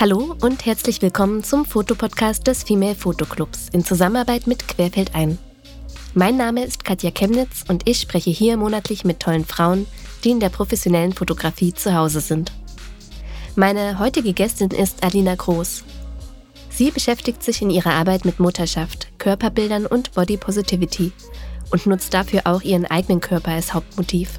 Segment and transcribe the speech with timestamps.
[0.00, 5.38] Hallo und herzlich willkommen zum Fotopodcast des Female Photo Clubs in Zusammenarbeit mit Querfeld ein.
[6.14, 9.88] Mein Name ist Katja Chemnitz und ich spreche hier monatlich mit tollen Frauen,
[10.22, 12.52] die in der professionellen Fotografie zu Hause sind.
[13.56, 15.82] Meine heutige Gästin ist Alina Groß.
[16.70, 21.10] Sie beschäftigt sich in ihrer Arbeit mit Mutterschaft, Körperbildern und Body Positivity
[21.72, 24.38] und nutzt dafür auch ihren eigenen Körper als Hauptmotiv.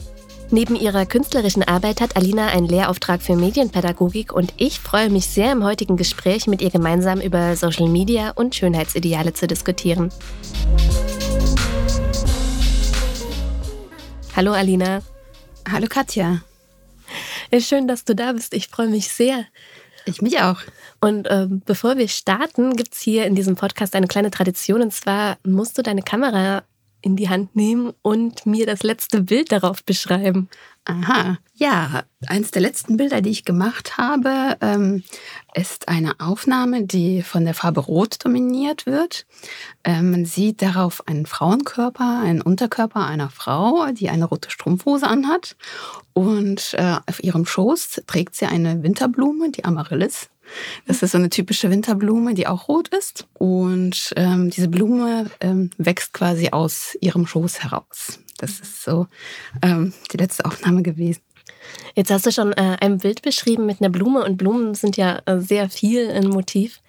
[0.51, 5.51] Neben ihrer künstlerischen Arbeit hat Alina einen Lehrauftrag für Medienpädagogik und ich freue mich sehr,
[5.51, 10.11] im heutigen Gespräch mit ihr gemeinsam über Social Media und Schönheitsideale zu diskutieren.
[14.35, 15.03] Hallo Alina.
[15.71, 16.41] Hallo Katja.
[17.59, 18.55] Schön, dass du da bist.
[18.55, 19.45] Ich freue mich sehr.
[20.05, 20.61] Ich mich auch.
[20.99, 24.81] Und ähm, bevor wir starten, gibt es hier in diesem Podcast eine kleine Tradition.
[24.81, 26.63] Und zwar musst du deine Kamera
[27.01, 30.49] in die Hand nehmen und mir das letzte Bild darauf beschreiben.
[30.85, 35.03] Aha, ja, eins der letzten Bilder, die ich gemacht habe, ähm,
[35.53, 39.27] ist eine Aufnahme, die von der Farbe Rot dominiert wird.
[39.83, 45.55] Ähm, man sieht darauf einen Frauenkörper, einen Unterkörper einer Frau, die eine rote Strumpfhose anhat.
[46.13, 50.29] Und äh, auf ihrem Schoß trägt sie eine Winterblume, die Amaryllis.
[50.85, 53.27] Das ist so eine typische Winterblume, die auch rot ist.
[53.33, 58.19] Und ähm, diese Blume ähm, wächst quasi aus ihrem Schoß heraus.
[58.37, 59.07] Das ist so
[59.61, 61.21] ähm, die letzte Aufnahme gewesen.
[61.95, 65.21] Jetzt hast du schon äh, ein Bild beschrieben mit einer Blume und Blumen sind ja
[65.25, 66.81] äh, sehr viel ein Motiv.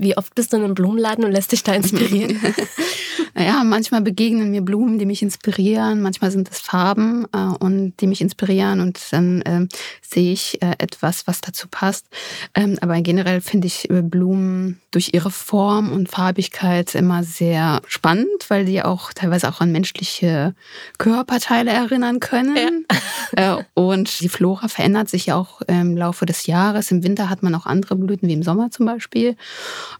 [0.00, 2.40] Wie oft bist du in einem Blumenladen und lässt dich da inspirieren?
[3.34, 8.06] naja, manchmal begegnen mir Blumen, die mich inspirieren, manchmal sind es Farben äh, und die
[8.06, 9.66] mich inspirieren und dann äh,
[10.00, 12.06] sehe ich äh, etwas, was dazu passt.
[12.54, 18.48] Ähm, aber generell finde ich äh, Blumen durch ihre Form und Farbigkeit immer sehr spannend,
[18.48, 20.54] weil die auch teilweise auch an menschliche
[20.96, 22.56] Körperteile erinnern können.
[22.56, 22.96] Ja.
[23.36, 26.90] Äh, und die Flora verändert sich ja auch im Laufe des Jahres.
[26.90, 29.36] Im Winter hat man auch andere Blüten, wie im Sommer zum Beispiel.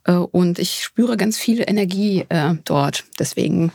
[0.04, 3.04] Äh, und ich spüre ganz viel Energie äh, dort.
[3.18, 3.72] Deswegen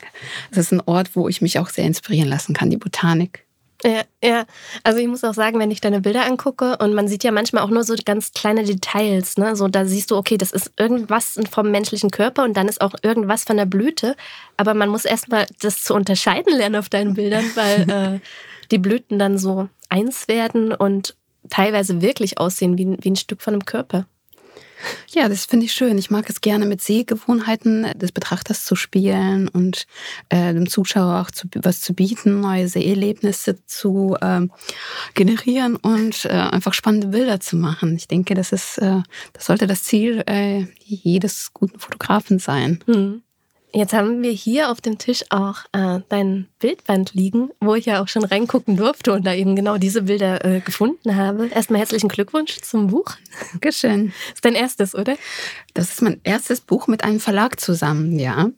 [0.51, 3.45] ist es ein Ort, wo ich mich auch sehr inspirieren lassen kann, die Botanik.
[3.83, 4.45] Ja, ja,
[4.83, 7.61] also ich muss auch sagen, wenn ich deine Bilder angucke und man sieht ja manchmal
[7.61, 9.55] auch nur so ganz kleine Details, ne?
[9.55, 12.95] So da siehst du, okay, das ist irgendwas vom menschlichen Körper und dann ist auch
[13.03, 14.15] irgendwas von der Blüte,
[14.57, 18.19] aber man muss erstmal das zu unterscheiden lernen auf deinen Bildern, weil äh,
[18.71, 21.15] die Blüten dann so eins werden und
[21.49, 24.07] teilweise wirklich aussehen wie, wie ein Stück von einem Körper.
[25.13, 25.97] Ja, das finde ich schön.
[25.97, 29.85] Ich mag es gerne mit Sehgewohnheiten des Betrachters zu spielen und
[30.29, 34.47] äh, dem Zuschauer auch zu, was zu bieten, neue Seherlebnisse zu äh,
[35.13, 37.95] generieren und äh, einfach spannende Bilder zu machen.
[37.95, 39.01] Ich denke, das ist, äh,
[39.33, 42.83] das sollte das Ziel äh, jedes guten Fotografen sein.
[42.85, 43.21] Mhm.
[43.75, 48.01] Jetzt haben wir hier auf dem Tisch auch äh, dein Bildband liegen, wo ich ja
[48.01, 51.47] auch schon reingucken durfte und da eben genau diese Bilder äh, gefunden habe.
[51.47, 53.17] Erstmal herzlichen Glückwunsch zum Buch.
[53.51, 54.13] Dankeschön.
[54.33, 55.17] Ist dein erstes, oder?
[55.73, 58.49] Das ist mein erstes Buch mit einem Verlag zusammen, ja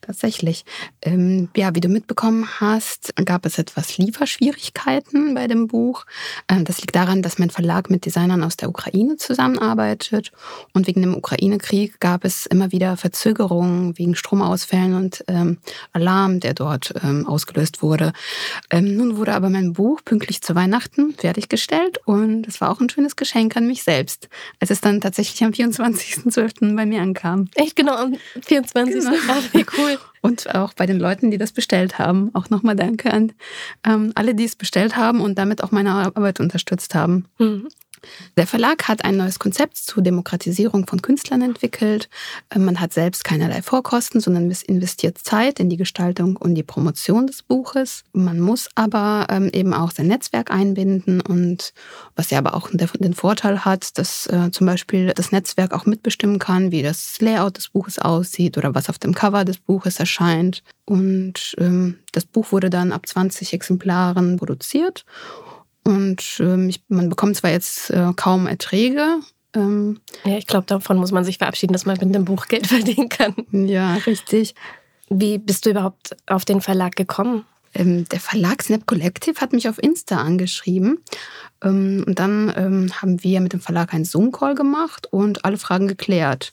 [0.00, 0.64] tatsächlich.
[1.02, 6.06] Ähm, ja, wie du mitbekommen hast, gab es etwas Lieferschwierigkeiten bei dem Buch.
[6.48, 10.32] Ähm, das liegt daran, dass mein Verlag mit Designern aus der Ukraine zusammenarbeitet.
[10.72, 15.58] Und wegen dem Ukraine-Krieg gab es immer wieder Verzögerungen wegen Stromausfällen und ähm,
[15.92, 18.12] Alarm, der dort ähm, ausgelöst wurde.
[18.70, 22.90] Ähm, nun wurde aber mein Buch pünktlich zu Weihnachten fertiggestellt und es war auch ein
[22.90, 24.28] schönes Geschenk an mich selbst,
[24.58, 26.74] als es dann tatsächlich am 24.12.
[26.76, 27.48] bei mir ankam.
[27.54, 28.94] Echt genau, am 24.
[28.94, 29.16] Genau.
[29.28, 29.98] Ach, wie cool.
[30.22, 32.30] Und auch bei den Leuten, die das bestellt haben.
[32.34, 33.32] Auch nochmal danke an
[33.86, 37.26] ähm, alle, die es bestellt haben und damit auch meine Arbeit unterstützt haben.
[37.38, 37.68] Mhm.
[38.36, 42.08] Der Verlag hat ein neues Konzept zur Demokratisierung von Künstlern entwickelt.
[42.54, 47.26] Ähm, man hat selbst keinerlei Vorkosten, sondern investiert Zeit in die Gestaltung und die Promotion
[47.26, 48.04] des Buches.
[48.12, 51.72] Man muss aber ähm, eben auch sein Netzwerk einbinden und
[52.16, 56.38] was ja aber auch den Vorteil hat, dass äh, zum Beispiel das Netzwerk auch mitbestimmen
[56.38, 60.62] kann, wie das Layout des Buches aussieht oder was auf dem Cover des Buches erscheint.
[60.84, 65.04] Und ähm, das Buch wurde dann ab 20 Exemplaren produziert
[65.84, 69.20] und ähm, ich, man bekommt zwar jetzt äh, kaum Erträge.
[69.54, 72.66] Ähm, ja, ich glaube, davon muss man sich verabschieden, dass man mit dem Buch Geld
[72.68, 73.34] verdienen kann.
[73.50, 74.54] Ja, richtig.
[75.08, 77.44] Wie bist du überhaupt auf den Verlag gekommen?
[77.74, 80.98] Ähm, der Verlag Snap Collective hat mich auf Insta angeschrieben.
[81.62, 85.88] Ähm, und dann ähm, haben wir mit dem Verlag einen Zoom-Call gemacht und alle Fragen
[85.88, 86.52] geklärt.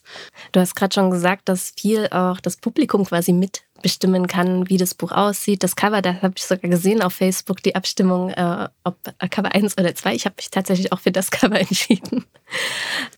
[0.51, 3.33] Du hast gerade schon gesagt, dass viel auch das Publikum quasi
[3.77, 5.63] mitbestimmen kann, wie das Buch aussieht.
[5.63, 8.97] Das Cover, da habe ich sogar gesehen auf Facebook, die Abstimmung, äh, ob
[9.29, 10.15] Cover 1 oder 2.
[10.15, 12.25] Ich habe mich tatsächlich auch für das Cover entschieden.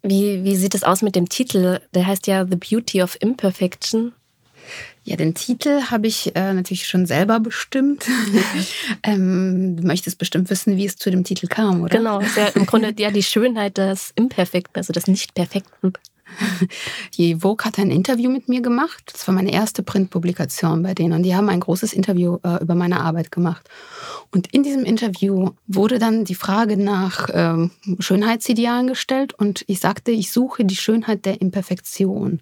[0.03, 1.79] Wie, wie sieht es aus mit dem Titel?
[1.93, 4.13] Der heißt ja The Beauty of Imperfection.
[5.03, 8.05] Ja, den Titel habe ich äh, natürlich schon selber bestimmt.
[9.03, 11.97] ähm, du möchtest bestimmt wissen, wie es zu dem Titel kam, oder?
[11.97, 15.93] Genau, ja im Grunde ja die Schönheit des Imperfekten, also des Nicht-Perfekten.
[17.17, 19.11] Die Vogue hat ein Interview mit mir gemacht.
[19.13, 21.13] Das war meine erste Printpublikation bei denen.
[21.13, 23.69] Und die haben ein großes Interview äh, über meine Arbeit gemacht.
[24.31, 29.33] Und in diesem Interview wurde dann die Frage nach ähm, Schönheitsidealen gestellt.
[29.33, 32.41] Und ich sagte, ich suche die Schönheit der Imperfektion.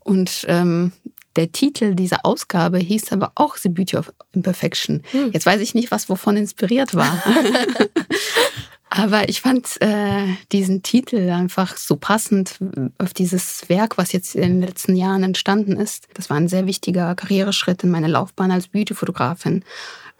[0.00, 0.92] Und ähm,
[1.36, 5.02] der Titel dieser Ausgabe hieß aber auch The Beauty of Imperfection.
[5.12, 5.30] Hm.
[5.32, 7.22] Jetzt weiß ich nicht, was wovon inspiriert war.
[8.90, 12.58] aber ich fand äh, diesen Titel einfach so passend
[12.98, 16.08] auf dieses Werk, was jetzt in den letzten Jahren entstanden ist.
[16.14, 19.64] Das war ein sehr wichtiger Karriereschritt in meiner Laufbahn als Beautyfotografin.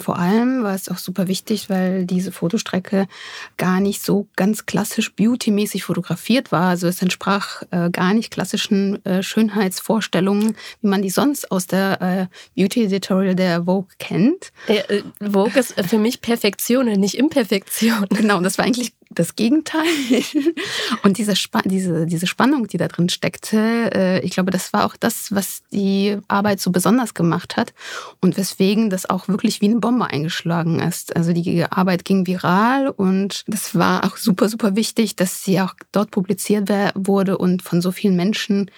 [0.01, 3.09] Vor allem war es auch super wichtig, weil diese Fotostrecke
[3.57, 6.69] gar nicht so ganz klassisch beautymäßig fotografiert war.
[6.69, 12.01] Also es entsprach äh, gar nicht klassischen äh, Schönheitsvorstellungen, wie man die sonst aus der
[12.01, 12.27] äh,
[12.61, 14.53] Beauty Editorial der Vogue kennt.
[14.69, 18.07] Äh, Vogue ist für mich Perfektion und nicht Imperfektion.
[18.11, 19.85] Genau, das war eigentlich das Gegenteil.
[21.03, 24.85] Und diese, Sp diese, diese Spannung, die da drin steckte, äh, ich glaube, das war
[24.85, 27.73] auch das, was die Arbeit so besonders gemacht hat
[28.21, 31.17] und weswegen das auch wirklich wie eine Bombe eingeschlagen ist.
[31.17, 35.75] Also die Arbeit ging viral und das war auch super, super wichtig, dass sie auch
[35.93, 38.71] dort publiziert wurde und von so vielen Menschen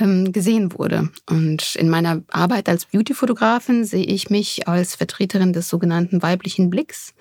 [0.00, 1.10] ähm, gesehen wurde.
[1.28, 7.14] Und in meiner Arbeit als Beautyfotografin sehe ich mich als Vertreterin des sogenannten weiblichen Blicks.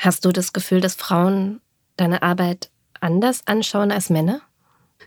[0.00, 1.60] Hast du das Gefühl, dass Frauen
[1.96, 2.70] deine Arbeit
[3.00, 4.40] anders anschauen als Männer?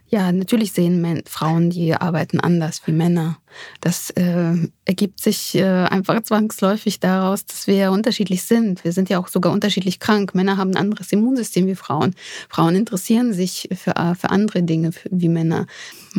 [0.07, 3.39] Ja, natürlich sehen Frauen die Arbeiten anders wie Männer.
[3.81, 4.53] Das äh,
[4.85, 8.83] ergibt sich äh, einfach zwangsläufig daraus, dass wir unterschiedlich sind.
[8.83, 10.35] Wir sind ja auch sogar unterschiedlich krank.
[10.35, 12.13] Männer haben ein anderes Immunsystem wie Frauen.
[12.47, 15.65] Frauen interessieren sich für, äh, für andere Dinge wie Männer.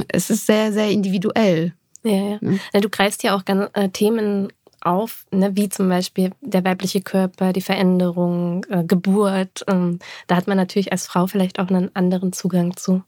[0.08, 1.74] Es ist sehr, sehr individuell.
[2.02, 2.38] Ja, ja.
[2.72, 2.80] ja.
[2.80, 4.48] Du greifst ja auch äh, Themen
[4.84, 9.64] auf, ne, wie zum Beispiel der weibliche Körper, die Veränderung, äh, Geburt.
[9.68, 13.02] Ähm, da hat man natürlich als Frau vielleicht auch einen anderen Zugang zu.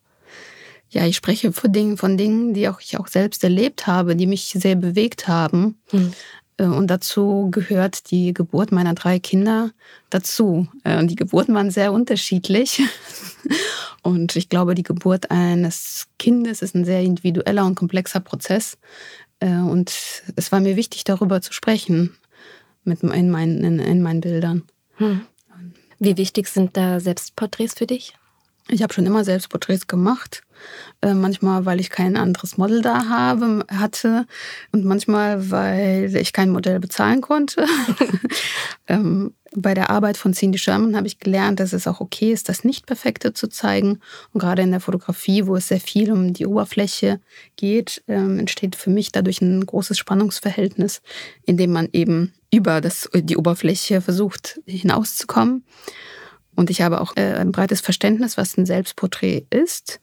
[0.91, 4.27] Ja, ich spreche von Dingen, von Dingen, die auch ich auch selbst erlebt habe, die
[4.27, 5.79] mich sehr bewegt haben.
[5.91, 6.13] Hm.
[6.59, 9.71] Äh, und dazu gehört die Geburt meiner drei Kinder
[10.11, 10.69] dazu.
[10.85, 12.83] Äh, und die Geburten waren sehr unterschiedlich.
[14.03, 18.79] Und ich glaube, die Geburt eines Kindes ist ein sehr individueller und komplexer Prozess.
[19.41, 22.17] Äh, und es war mir wichtig, darüber zu sprechen
[22.85, 24.63] mit, in, meinen, in, in meinen Bildern.
[24.97, 25.23] Hm.
[25.99, 28.15] Wie wichtig sind da Selbstporträts für dich?
[28.69, 30.43] Ich habe schon immer Selbstporträts gemacht.
[31.03, 34.27] Äh, manchmal, weil ich kein anderes Model da habe, hatte
[34.73, 37.67] und manchmal, weil ich kein Modell bezahlen konnte.
[38.89, 42.49] ähm, bei der Arbeit von Cindy Sherman habe ich gelernt, dass es auch okay ist,
[42.49, 44.01] das Nicht-Perfekte zu zeigen.
[44.33, 47.21] Und gerade in der Fotografie, wo es sehr viel um die Oberfläche
[47.57, 51.01] geht, ähm, entsteht für mich dadurch ein großes Spannungsverhältnis,
[51.45, 55.65] in dem man eben über das, die Oberfläche versucht hinauszukommen.
[56.55, 60.01] Und ich habe auch äh, ein breites Verständnis, was ein Selbstporträt ist.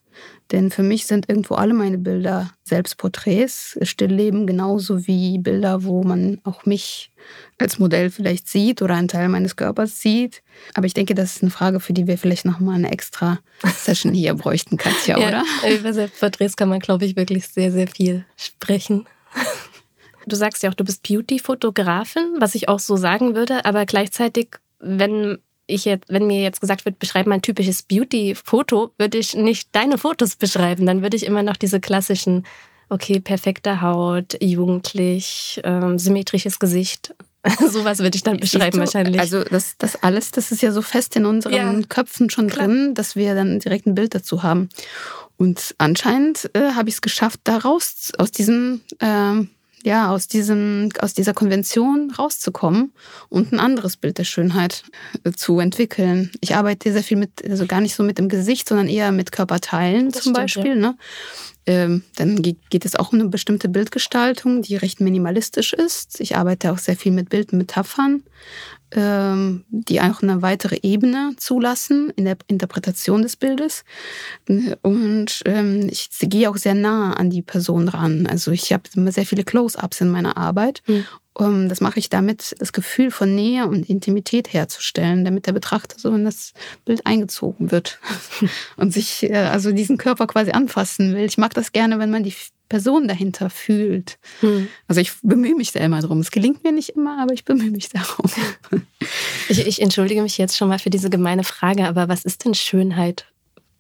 [0.52, 6.40] Denn für mich sind irgendwo alle meine Bilder Selbstporträts, Stillleben genauso wie Bilder, wo man
[6.44, 7.12] auch mich
[7.58, 10.44] als Modell vielleicht sieht oder einen Teil meines Körpers sieht.
[10.74, 14.14] Aber ich denke, das ist eine Frage, für die wir vielleicht nochmal eine extra Session
[14.14, 15.44] hier bräuchten, Katja, ja, oder?
[15.74, 19.06] Über Selbstporträts kann man, glaube ich, wirklich sehr, sehr viel sprechen.
[20.26, 24.56] Du sagst ja auch, du bist Beauty-Fotografin, was ich auch so sagen würde, aber gleichzeitig,
[24.80, 29.34] wenn ich jetzt, wenn mir jetzt gesagt wird, beschreib mal ein typisches Beauty-Foto, würde ich
[29.34, 30.86] nicht deine Fotos beschreiben.
[30.86, 32.46] Dann würde ich immer noch diese klassischen,
[32.90, 37.16] okay, perfekte Haut, jugendlich, ähm, symmetrisches Gesicht.
[37.72, 39.20] Sowas würde ich dann beschreiben so, wahrscheinlich.
[39.20, 42.68] Also das, das alles, das ist ja so fest in unseren ja, Köpfen schon klar.
[42.68, 44.70] drin, dass wir dann direkt ein Bild dazu haben.
[45.38, 49.44] Und anscheinend äh, habe ich es geschafft, da raus aus diesem äh,
[49.84, 52.94] ja, aus, diesem, aus dieser Konvention rauszukommen
[53.30, 54.84] und ein anderes Bild der Schönheit
[55.24, 56.32] äh, zu entwickeln.
[56.40, 59.32] Ich arbeite sehr viel mit, also gar nicht so mit dem Gesicht, sondern eher mit
[59.32, 60.68] Körperteilen das zum stimmt, Beispiel.
[60.68, 60.76] Ja.
[60.76, 60.98] Ne?
[61.66, 66.20] Ähm, dann geht es auch um eine bestimmte Bildgestaltung, die recht minimalistisch ist.
[66.20, 68.24] Ich arbeite auch sehr viel mit Bildmetaphern.
[68.96, 73.84] Ähm, die auch eine weitere Ebene zulassen in der Interpretation des Bildes.
[74.48, 78.28] Und ähm, ich gehe auch sehr nah an die Person ran.
[78.28, 80.84] Also ich habe sehr viele Close-ups in meiner Arbeit.
[80.86, 81.70] Mhm.
[81.70, 86.14] das mache ich damit, das Gefühl von Nähe und Intimität herzustellen, damit der Betrachter so
[86.14, 86.54] in das
[86.86, 88.00] Bild eingezogen wird
[88.78, 91.26] und sich äh, also diesen Körper quasi anfassen will.
[91.26, 92.36] Ich mag das gerne, wenn man die
[92.74, 94.18] Person dahinter fühlt.
[94.40, 94.68] Hm.
[94.88, 96.22] Also ich bemühe mich da immer drum.
[96.22, 98.26] Es gelingt mir nicht immer, aber ich bemühe mich darum.
[99.50, 102.54] Ich, ich, entschuldige mich jetzt schon mal für diese gemeine Frage, aber was ist denn
[102.54, 103.26] Schönheit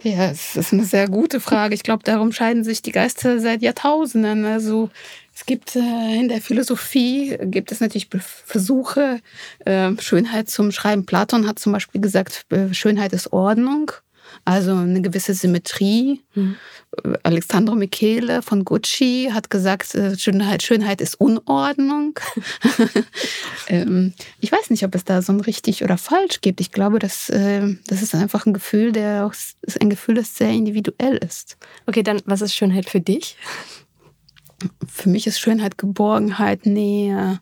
[0.03, 1.73] Ja, es ist eine sehr gute Frage.
[1.73, 4.43] Ich glaube, darum scheiden sich die Geister seit Jahrtausenden.
[4.43, 4.89] Also
[5.33, 8.09] es gibt äh, in der Philosophie gibt es natürlich
[8.45, 9.21] Versuche,
[9.65, 11.05] äh, Schönheit zum Schreiben.
[11.05, 13.91] Platon hat zum Beispiel gesagt, äh, Schönheit ist Ordnung.
[14.45, 16.21] Also eine gewisse Symmetrie.
[16.35, 16.55] Mhm.
[17.23, 22.19] Alexandro Michele von Gucci hat gesagt, äh, Schönheit, Schönheit ist Unordnung.
[23.69, 26.59] Ähm, ich weiß nicht, ob es da so ein richtig oder falsch gibt.
[26.59, 30.35] Ich glaube, dass, äh, das ist einfach ein Gefühl, der auch, ist ein Gefühl, das
[30.35, 31.57] sehr individuell ist.
[31.85, 33.37] Okay, dann was ist Schönheit für dich?
[34.85, 37.39] Für mich ist Schönheit Geborgenheit, Nähe.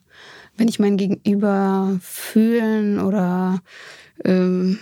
[0.56, 3.60] Wenn ich mein Gegenüber fühlen oder
[4.24, 4.78] ähm,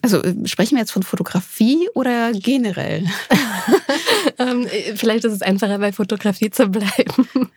[0.00, 3.06] also äh, sprechen wir jetzt von Fotografie oder generell?
[4.38, 7.28] ähm, vielleicht ist es einfacher, bei Fotografie zu bleiben.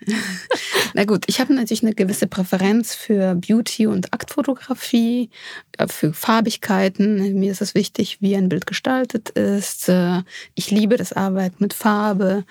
[0.93, 5.29] Na gut, ich habe natürlich eine gewisse Präferenz für Beauty- und Aktfotografie,
[5.77, 7.39] äh, für Farbigkeiten.
[7.39, 9.89] Mir ist es wichtig, wie ein Bild gestaltet ist.
[9.89, 10.23] Äh,
[10.55, 12.43] ich liebe das Arbeiten mit Farbe.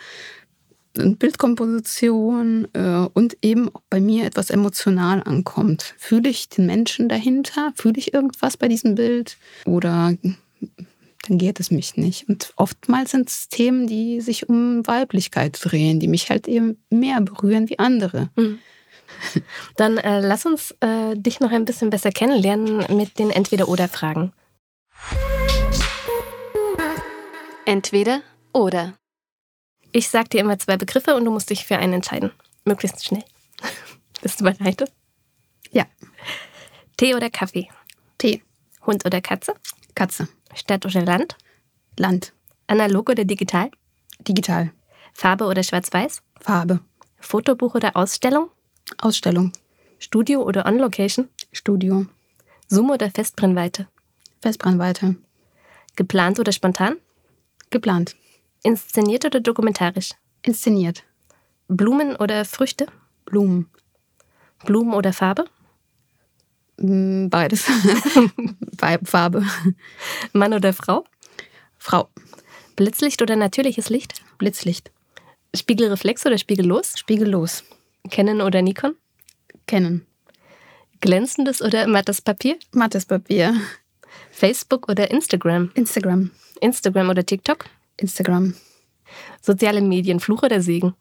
[0.94, 5.94] Bildkomposition äh, und eben auch bei mir etwas emotional ankommt.
[5.98, 7.72] Fühle ich den Menschen dahinter?
[7.76, 9.36] Fühle ich irgendwas bei diesem Bild?
[9.64, 10.14] Oder
[11.28, 12.28] dann geht es mich nicht.
[12.28, 17.20] Und oftmals sind es Themen, die sich um Weiblichkeit drehen, die mich halt eben mehr
[17.20, 18.30] berühren wie andere.
[18.36, 18.58] Mhm.
[19.76, 24.32] Dann äh, lass uns äh, dich noch ein bisschen besser kennenlernen mit den Entweder-Oder-Fragen.
[27.66, 28.20] Entweder
[28.52, 28.94] oder.
[29.96, 32.32] Ich sag dir immer zwei Begriffe und du musst dich für einen entscheiden.
[32.64, 33.22] Möglichst schnell.
[34.22, 34.90] Bist du bereit?
[35.70, 35.86] Ja.
[36.96, 37.68] Tee oder Kaffee?
[38.18, 38.42] Tee.
[38.84, 39.54] Hund oder Katze?
[39.94, 40.26] Katze.
[40.52, 41.36] Stadt oder Land?
[41.96, 42.32] Land.
[42.66, 43.70] Analog oder digital?
[44.18, 44.72] Digital.
[45.12, 46.22] Farbe oder Schwarz-Weiß?
[46.40, 46.80] Farbe.
[47.20, 48.50] Fotobuch oder Ausstellung?
[48.98, 49.52] Ausstellung.
[50.00, 51.28] Studio oder On-Location?
[51.52, 52.06] Studio.
[52.66, 53.86] Zoom oder Festbrennweite?
[54.42, 55.14] Festbrennweite.
[55.94, 56.96] Geplant oder spontan?
[57.70, 58.16] Geplant.
[58.64, 60.12] Inszeniert oder dokumentarisch?
[60.42, 61.04] Inszeniert.
[61.68, 62.86] Blumen oder Früchte?
[63.26, 63.68] Blumen.
[64.64, 65.44] Blumen oder Farbe?
[66.78, 67.66] Mm, beides.
[69.04, 69.46] Farbe.
[70.32, 71.04] Mann oder Frau?
[71.78, 72.08] Frau.
[72.74, 74.22] Blitzlicht oder natürliches Licht?
[74.38, 74.90] Blitzlicht.
[75.54, 76.98] Spiegelreflex oder spiegellos?
[76.98, 77.64] Spiegellos.
[78.10, 78.96] Canon oder Nikon?
[79.66, 80.06] Canon.
[81.02, 82.56] Glänzendes oder mattes Papier?
[82.72, 83.54] Mattes Papier.
[84.30, 85.70] Facebook oder Instagram?
[85.74, 86.30] Instagram.
[86.62, 87.66] Instagram oder TikTok?
[88.04, 88.54] Instagram.
[89.40, 90.94] Soziale Medien, Fluch oder Segen?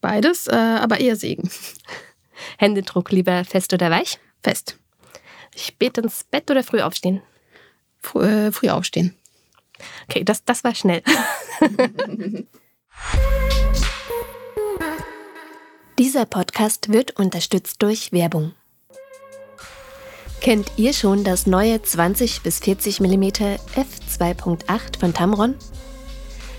[0.00, 1.50] Beides, äh, aber eher Segen.
[2.58, 4.18] Händedruck lieber fest oder weich?
[4.42, 4.78] Fest.
[5.54, 7.22] Spät ins Bett oder früh aufstehen?
[7.98, 9.14] Früh, äh, früh aufstehen.
[10.08, 11.02] Okay, das, das war schnell.
[15.98, 18.54] Dieser Podcast wird unterstützt durch Werbung.
[20.40, 25.54] Kennt ihr schon das neue 20 bis 40 mm f2.8 von Tamron?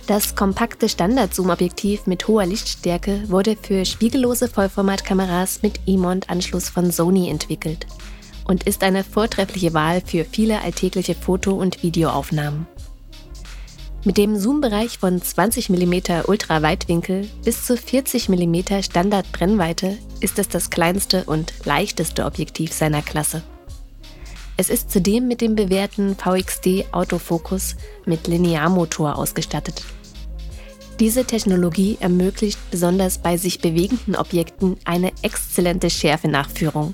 [0.08, 7.88] Das kompakte Standard-Zoom-Objektiv mit hoher Lichtstärke wurde für spiegellose Vollformatkameras mit E-Mont-Anschluss von Sony entwickelt
[8.46, 12.68] und ist eine vortreffliche Wahl für viele alltägliche Foto- und Videoaufnahmen.
[14.04, 20.70] Mit dem Zoom-Bereich von 20 mm Ultraweitwinkel bis zu 40 mm Standard-Brennweite ist es das
[20.70, 23.42] kleinste und leichteste Objektiv seiner Klasse.
[24.58, 29.84] Es ist zudem mit dem bewährten VXD Autofokus mit Linearmotor ausgestattet.
[31.02, 36.94] Diese Technologie ermöglicht besonders bei sich bewegenden Objekten eine exzellente Schärfenachführung,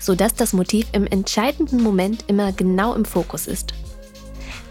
[0.00, 3.74] sodass das Motiv im entscheidenden Moment immer genau im Fokus ist.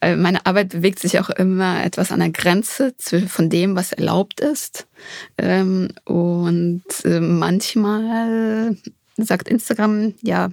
[0.00, 2.94] Äh, meine Arbeit bewegt sich auch immer etwas an der Grenze
[3.26, 4.86] von dem, was erlaubt ist.
[5.38, 8.76] Ähm, und manchmal
[9.24, 10.50] sagt Instagram ja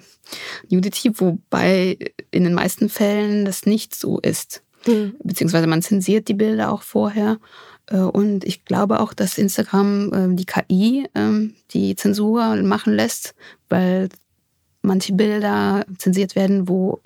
[0.69, 1.97] Nudity, wobei
[2.31, 4.63] in den meisten Fällen das nicht so ist.
[4.87, 5.15] Mhm.
[5.23, 7.39] Beziehungsweise man zensiert die Bilder auch vorher.
[7.87, 13.35] Äh, und ich glaube auch, dass Instagram ähm, die KI ähm, die Zensur machen lässt,
[13.69, 14.09] weil
[14.81, 17.01] manche Bilder zensiert werden, wo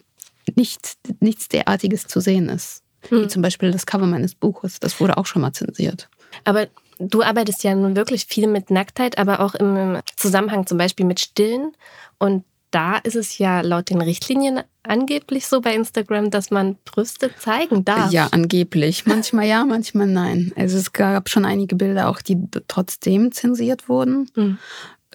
[0.55, 2.83] nicht, nichts derartiges zu sehen ist.
[3.09, 3.15] Mhm.
[3.15, 3.29] Wie hm.
[3.29, 4.79] zum Beispiel das Cover meines Buches.
[4.79, 6.09] Das wurde auch schon mal zensiert.
[6.43, 6.67] Aber
[6.99, 11.19] du arbeitest ja nun wirklich viel mit Nacktheit, aber auch im Zusammenhang zum Beispiel mit
[11.19, 11.71] Stillen.
[12.19, 17.31] Und da ist es ja laut den Richtlinien angeblich so bei Instagram, dass man Brüste
[17.37, 18.11] zeigen darf.
[18.11, 19.05] Ja, angeblich.
[19.07, 20.51] Manchmal ja, manchmal nein.
[20.55, 22.37] Also es gab schon einige Bilder auch, die
[22.67, 24.29] trotzdem zensiert wurden.
[24.35, 24.59] Mhm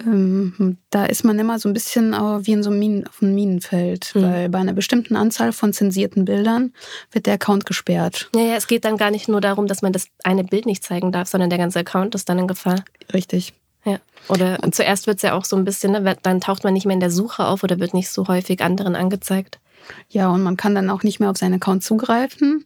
[0.00, 3.34] ähm, da ist man immer so ein bisschen wie in so einem Minen, auf einem
[3.34, 4.22] Minenfeld, mhm.
[4.22, 6.72] weil bei einer bestimmten Anzahl von zensierten Bildern
[7.12, 8.28] wird der Account gesperrt.
[8.34, 10.82] Ja, ja, es geht dann gar nicht nur darum, dass man das eine Bild nicht
[10.82, 12.84] zeigen darf, sondern der ganze Account ist dann in Gefahr.
[13.12, 13.52] Richtig.
[13.84, 13.98] Ja.
[14.28, 16.86] Oder und zuerst wird es ja auch so ein bisschen, ne, dann taucht man nicht
[16.86, 19.60] mehr in der Suche auf oder wird nicht so häufig anderen angezeigt.
[20.08, 22.64] Ja, und man kann dann auch nicht mehr auf seinen Account zugreifen.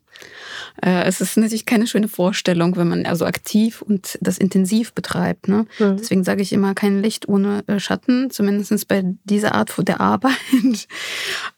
[0.82, 5.48] Äh, es ist natürlich keine schöne Vorstellung, wenn man also aktiv und das intensiv betreibt.
[5.48, 5.66] Ne?
[5.78, 5.96] Mhm.
[5.98, 10.32] Deswegen sage ich immer kein Licht ohne äh, Schatten, zumindest bei dieser Art der Arbeit.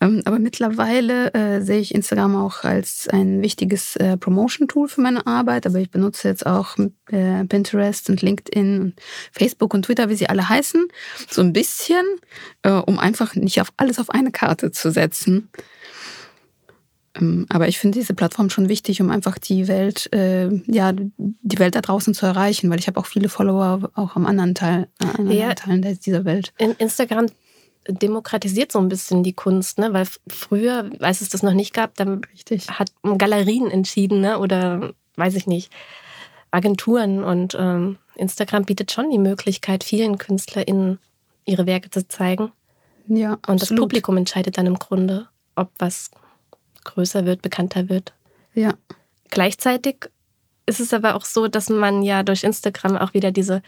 [0.02, 5.26] Ähm, aber mittlerweile äh, sehe ich Instagram auch als ein wichtiges äh, Promotion-Tool für meine
[5.26, 5.66] Arbeit.
[5.66, 6.76] Aber ich benutze jetzt auch
[7.10, 8.94] äh, Pinterest und LinkedIn und
[9.32, 10.88] Facebook und Twitter, wie sie alle heißen,
[11.28, 12.04] so ein bisschen,
[12.62, 15.50] äh, um einfach nicht auf alles auf eine Karte zu setzen.
[17.16, 21.58] Ähm, aber ich finde diese Plattform schon wichtig, um einfach die Welt, äh, ja, die
[21.58, 24.88] Welt da draußen zu erreichen, weil ich habe auch viele Follower auch am anderen Teil,
[25.00, 26.52] äh, an anderen ja, Teilen dieser Welt.
[26.58, 27.26] In Instagram
[27.88, 29.92] demokratisiert so ein bisschen die Kunst, ne?
[29.92, 32.68] Weil früher, als es das noch nicht gab, dann Richtig.
[32.68, 34.38] hat Galerien entschieden, ne?
[34.38, 35.72] Oder weiß ich nicht,
[36.50, 40.98] Agenturen und ähm, Instagram bietet schon die Möglichkeit, vielen KünstlerInnen
[41.44, 42.52] ihre Werke zu zeigen.
[43.06, 43.48] Ja, absolut.
[43.48, 46.10] Und das Publikum entscheidet dann im Grunde, ob was
[46.84, 48.12] größer wird, bekannter wird.
[48.54, 48.74] Ja.
[49.30, 50.10] Gleichzeitig
[50.66, 53.62] ist es aber auch so, dass man ja durch Instagram auch wieder diese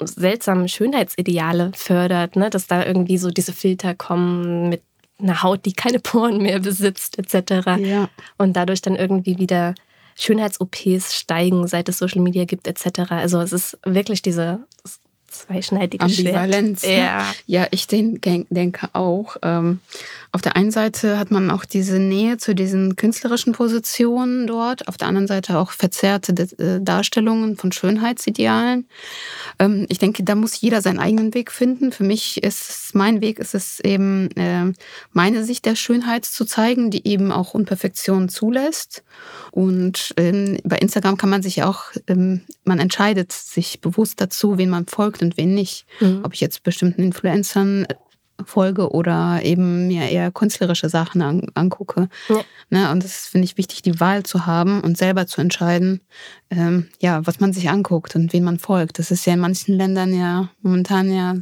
[0.00, 2.50] seltsamen Schönheitsideale fördert, ne?
[2.50, 4.82] dass da irgendwie so diese Filter kommen mit
[5.18, 7.78] einer Haut, die keine Poren mehr besitzt, etc.
[7.80, 8.08] Ja.
[8.36, 9.74] Und dadurch dann irgendwie wieder
[10.16, 13.10] Schönheits-OPs steigen, seit es Social Media gibt, etc.
[13.10, 14.60] Also es ist wirklich diese
[15.28, 16.80] zweischneidige Ambivalenz.
[16.80, 16.98] Schwert.
[16.98, 17.34] Ja.
[17.46, 19.36] ja, ich denke auch.
[19.42, 19.80] Ähm,
[20.38, 24.96] auf der einen Seite hat man auch diese Nähe zu diesen künstlerischen Positionen dort, auf
[24.96, 28.86] der anderen Seite auch verzerrte äh, Darstellungen von Schönheitsidealen.
[29.58, 31.90] Ähm, ich denke, da muss jeder seinen eigenen Weg finden.
[31.90, 34.72] Für mich ist mein Weg ist es eben, äh,
[35.12, 39.02] meine Sicht der Schönheit zu zeigen, die eben auch Unperfektion zulässt.
[39.50, 44.86] Und ähm, bei Instagram kann man sich auch, man entscheidet sich bewusst dazu, wen man
[44.86, 45.84] folgt und wen nicht.
[45.98, 46.20] Mhm.
[46.22, 47.88] Ob ich jetzt bestimmten Influencern
[48.44, 52.08] folge oder eben mir eher künstlerische Sachen an, angucke.
[52.28, 52.42] Ja.
[52.70, 56.00] Ne, und das finde ich wichtig, die Wahl zu haben und selber zu entscheiden,
[56.50, 58.98] ähm, ja, was man sich anguckt und wen man folgt.
[58.98, 61.36] Das ist ja in manchen Ländern ja momentan ja,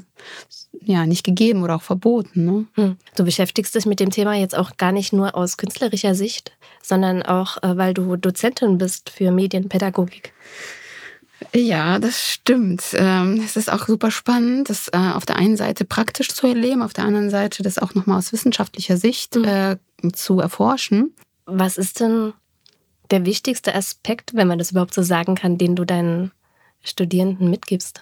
[0.80, 2.44] ja nicht gegeben oder auch verboten.
[2.44, 2.66] Ne?
[2.74, 2.96] Hm.
[3.16, 7.22] Du beschäftigst dich mit dem Thema jetzt auch gar nicht nur aus künstlerischer Sicht, sondern
[7.22, 10.32] auch, äh, weil du Dozentin bist für Medienpädagogik.
[11.54, 12.82] Ja, das stimmt.
[12.94, 16.82] Ähm, es ist auch super spannend, das äh, auf der einen Seite praktisch zu erleben,
[16.82, 19.44] auf der anderen Seite das auch nochmal aus wissenschaftlicher Sicht mhm.
[19.44, 19.76] Äh,
[20.12, 21.14] zu erforschen.
[21.44, 22.32] Was ist denn
[23.10, 26.32] der wichtigste Aspekt, wenn man das überhaupt so sagen kann, den du deinen
[26.82, 28.00] Studierenden mitgibst?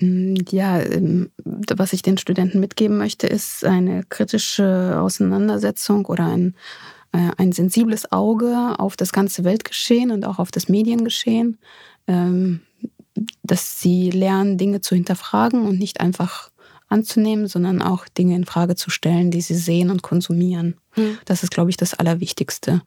[0.00, 6.54] Mm, ja, ähm, was ich den Studenten mitgeben möchte, ist eine kritische Auseinandersetzung oder ein,
[7.12, 11.58] äh, ein sensibles Auge auf das ganze Weltgeschehen und auch auf das Mediengeschehen
[13.42, 16.51] dass sie lernen, Dinge zu hinterfragen und nicht einfach
[16.92, 20.76] anzunehmen, sondern auch Dinge in Frage zu stellen, die sie sehen und konsumieren.
[20.96, 21.18] Mhm.
[21.24, 22.82] Das ist, glaube ich, das Allerwichtigste.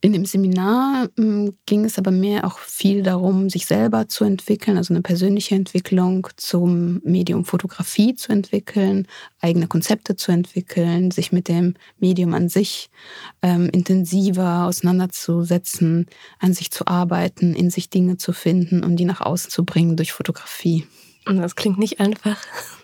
[0.00, 4.76] In dem Seminar hm, ging es aber mehr auch viel darum, sich selber zu entwickeln,
[4.76, 9.06] also eine persönliche Entwicklung zum Medium Fotografie zu entwickeln,
[9.40, 12.90] eigene Konzepte zu entwickeln, sich mit dem Medium an sich
[13.42, 16.06] ähm, intensiver auseinanderzusetzen,
[16.38, 19.96] an sich zu arbeiten, in sich Dinge zu finden und die nach außen zu bringen
[19.96, 20.86] durch Fotografie.
[21.26, 22.36] Das klingt nicht einfach,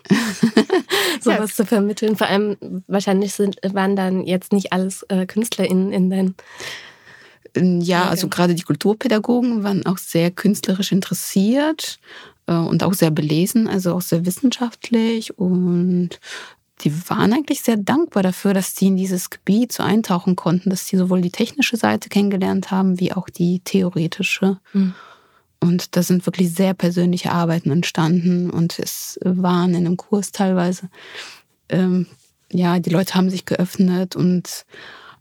[1.21, 1.55] sowas ja.
[1.55, 2.15] zu vermitteln.
[2.17, 6.35] Vor allem wahrscheinlich sind, waren dann jetzt nicht alles äh, KünstlerInnen in deinen.
[7.55, 11.99] Ja, also gerade die Kulturpädagogen waren auch sehr künstlerisch interessiert
[12.47, 16.19] äh, und auch sehr belesen, also auch sehr wissenschaftlich und
[16.81, 20.87] die waren eigentlich sehr dankbar dafür, dass sie in dieses Gebiet so eintauchen konnten, dass
[20.87, 24.59] sie sowohl die technische Seite kennengelernt haben, wie auch die theoretische.
[24.73, 24.93] Mhm.
[25.63, 30.89] Und da sind wirklich sehr persönliche Arbeiten entstanden und es waren in einem Kurs teilweise,
[31.69, 32.05] ähm,
[32.51, 34.65] ja, die Leute haben sich geöffnet und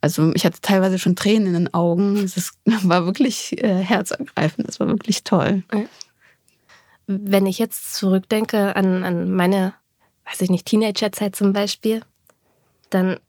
[0.00, 2.16] also ich hatte teilweise schon Tränen in den Augen.
[2.16, 5.62] Es war wirklich äh, herzergreifend, es war wirklich toll.
[7.06, 9.74] Wenn ich jetzt zurückdenke an, an meine,
[10.24, 12.02] weiß ich nicht, Teenagerzeit zum Beispiel,
[12.90, 13.20] dann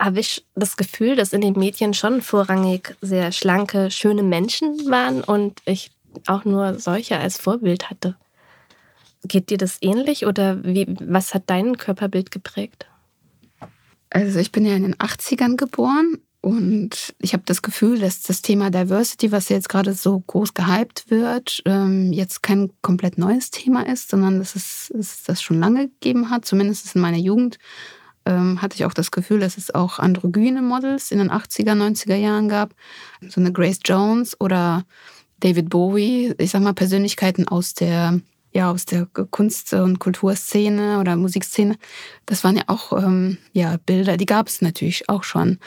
[0.00, 5.22] habe ich das Gefühl, dass in den Medien schon vorrangig sehr schlanke, schöne Menschen waren
[5.22, 5.90] und ich
[6.26, 8.16] auch nur solche als Vorbild hatte.
[9.24, 12.86] Geht dir das ähnlich oder wie, was hat dein Körperbild geprägt?
[14.10, 18.40] Also ich bin ja in den 80ern geboren und ich habe das Gefühl, dass das
[18.40, 23.84] Thema Diversity, was jetzt gerade so groß gehypt wird, ähm, jetzt kein komplett neues Thema
[23.84, 26.44] ist, sondern dass es, es das schon lange gegeben hat.
[26.44, 27.58] Zumindest in meiner Jugend
[28.26, 32.14] ähm, hatte ich auch das Gefühl, dass es auch androgyne Models in den 80er, 90er
[32.16, 32.74] Jahren gab.
[33.28, 34.84] So eine Grace Jones oder
[35.40, 38.20] David Bowie, ich sag mal Persönlichkeiten aus der
[38.52, 41.76] ja aus der Kunst- und Kulturszene oder Musikszene,
[42.24, 45.58] das waren ja auch ähm, ja Bilder, die gab es natürlich auch schon.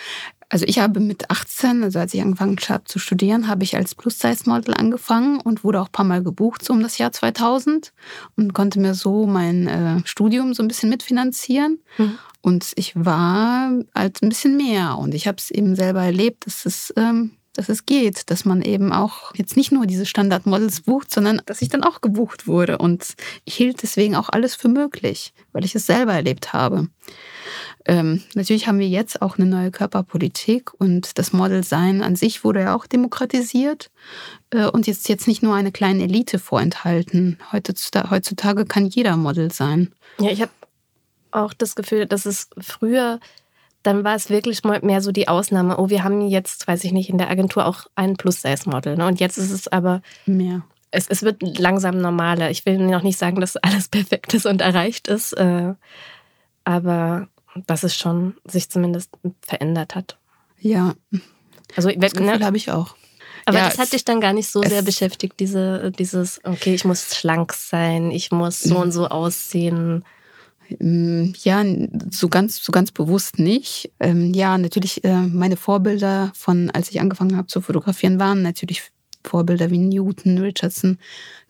[0.52, 3.94] Also ich habe mit 18, also als ich angefangen habe zu studieren, habe ich als
[3.94, 7.94] Plus-Size-Model angefangen und wurde auch ein paar Mal gebucht so um das Jahr 2000
[8.36, 11.80] und konnte mir so mein äh, Studium so ein bisschen mitfinanzieren.
[12.00, 12.18] Mhm.
[12.42, 16.66] Und ich war halt ein bisschen mehr und ich habe es eben selber erlebt, dass
[16.66, 21.12] es ähm, dass es geht, dass man eben auch jetzt nicht nur diese Standardmodels bucht,
[21.12, 22.78] sondern dass ich dann auch gebucht wurde.
[22.78, 26.88] Und ich hielt deswegen auch alles für möglich, weil ich es selber erlebt habe.
[27.86, 32.62] Ähm, natürlich haben wir jetzt auch eine neue Körperpolitik und das Modelsein an sich wurde
[32.62, 33.90] ja auch demokratisiert
[34.52, 37.40] äh, und jetzt, jetzt nicht nur eine kleine Elite vorenthalten.
[37.52, 39.92] Heutzutage, heutzutage kann jeder Model sein.
[40.20, 40.52] Ja, ich habe
[41.32, 43.20] auch das Gefühl, dass es früher
[43.84, 45.78] dann war es wirklich mehr so die Ausnahme.
[45.78, 48.98] Oh, wir haben jetzt, weiß ich nicht, in der Agentur auch ein Plus-Size-Model.
[48.98, 49.08] Ne?
[49.08, 50.64] Und jetzt ist es aber mehr.
[50.92, 52.50] Es, es wird langsam normaler.
[52.50, 55.74] Ich will noch nicht sagen, dass alles perfekt ist und erreicht ist, äh,
[56.66, 57.28] aber
[57.68, 59.12] dass es schon sich zumindest
[59.42, 60.18] verändert hat.
[60.60, 60.94] Ja.
[61.76, 62.46] Also das Gefühl ne?
[62.46, 62.96] habe ich auch.
[63.46, 66.86] Aber ja, das hat dich dann gar nicht so sehr beschäftigt, diese, dieses, okay, ich
[66.86, 70.04] muss schlank sein, ich muss so und so aussehen.
[70.80, 71.64] Ähm, ja,
[72.12, 73.92] so ganz, so ganz bewusst nicht.
[74.00, 78.92] Ähm, ja, natürlich, äh, meine Vorbilder von, als ich angefangen habe zu fotografieren, waren natürlich
[79.24, 80.98] Vorbilder wie Newton, Richardson.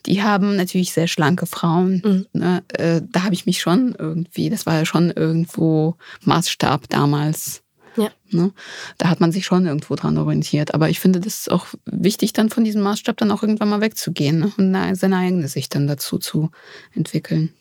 [0.05, 2.01] Die haben natürlich sehr schlanke Frauen.
[2.03, 2.39] Mhm.
[2.39, 2.63] Ne?
[2.69, 7.62] Äh, da habe ich mich schon irgendwie, das war ja schon irgendwo Maßstab damals.
[7.95, 8.10] Ja.
[8.29, 8.51] Ne?
[8.97, 10.73] Da hat man sich schon irgendwo dran orientiert.
[10.73, 13.82] Aber ich finde, das ist auch wichtig, dann von diesem Maßstab dann auch irgendwann mal
[13.82, 14.51] wegzugehen ne?
[14.58, 16.51] und seine eigene Sicht dann dazu zu
[16.93, 17.53] entwickeln.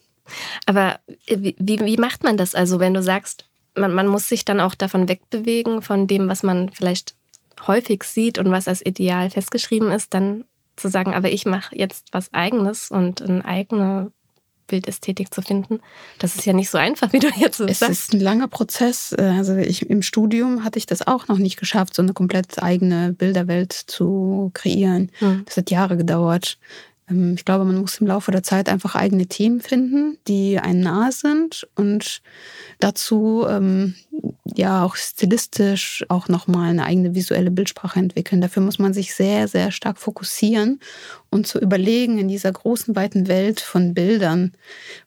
[0.66, 4.44] Aber äh, wie, wie macht man das also, wenn du sagst, man, man muss sich
[4.44, 7.14] dann auch davon wegbewegen, von dem, was man vielleicht
[7.66, 10.44] häufig sieht und was als Ideal festgeschrieben ist, dann
[10.76, 14.12] zu sagen, aber ich mache jetzt was Eigenes und eine eigene
[14.68, 15.80] Bildästhetik zu finden.
[16.18, 17.92] Das ist ja nicht so einfach, wie du jetzt so es sagst.
[17.92, 19.12] Es ist ein langer Prozess.
[19.14, 23.12] Also ich, im Studium hatte ich das auch noch nicht geschafft, so eine komplett eigene
[23.12, 25.10] Bilderwelt zu kreieren.
[25.18, 25.42] Hm.
[25.46, 26.58] Das hat Jahre gedauert.
[27.10, 30.80] Ähm, ich glaube, man muss im Laufe der Zeit einfach eigene Themen finden, die einen
[30.80, 32.22] nahe sind und
[32.80, 33.94] dazu ähm,
[34.54, 38.40] ja auch stilistisch auch nochmal eine eigene visuelle Bildsprache entwickeln.
[38.40, 40.80] Dafür muss man sich sehr, sehr stark fokussieren
[41.30, 44.52] und zu überlegen in dieser großen, weiten Welt von Bildern,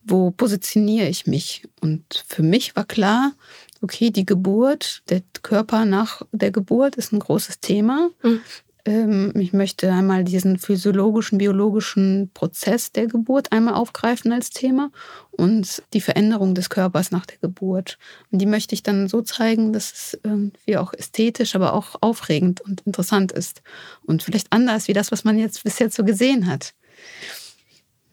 [0.03, 1.67] wo positioniere ich mich?
[1.81, 3.33] Und für mich war klar,
[3.81, 8.09] okay, die Geburt, der Körper nach der Geburt ist ein großes Thema.
[8.23, 8.41] Mhm.
[8.86, 14.91] Ähm, ich möchte einmal diesen physiologischen, biologischen Prozess der Geburt einmal aufgreifen als Thema
[15.32, 17.98] und die Veränderung des Körpers nach der Geburt.
[18.32, 22.62] Und die möchte ich dann so zeigen, dass es irgendwie auch ästhetisch, aber auch aufregend
[22.62, 23.62] und interessant ist.
[24.04, 26.74] Und vielleicht anders wie das, was man jetzt bis jetzt so gesehen hat.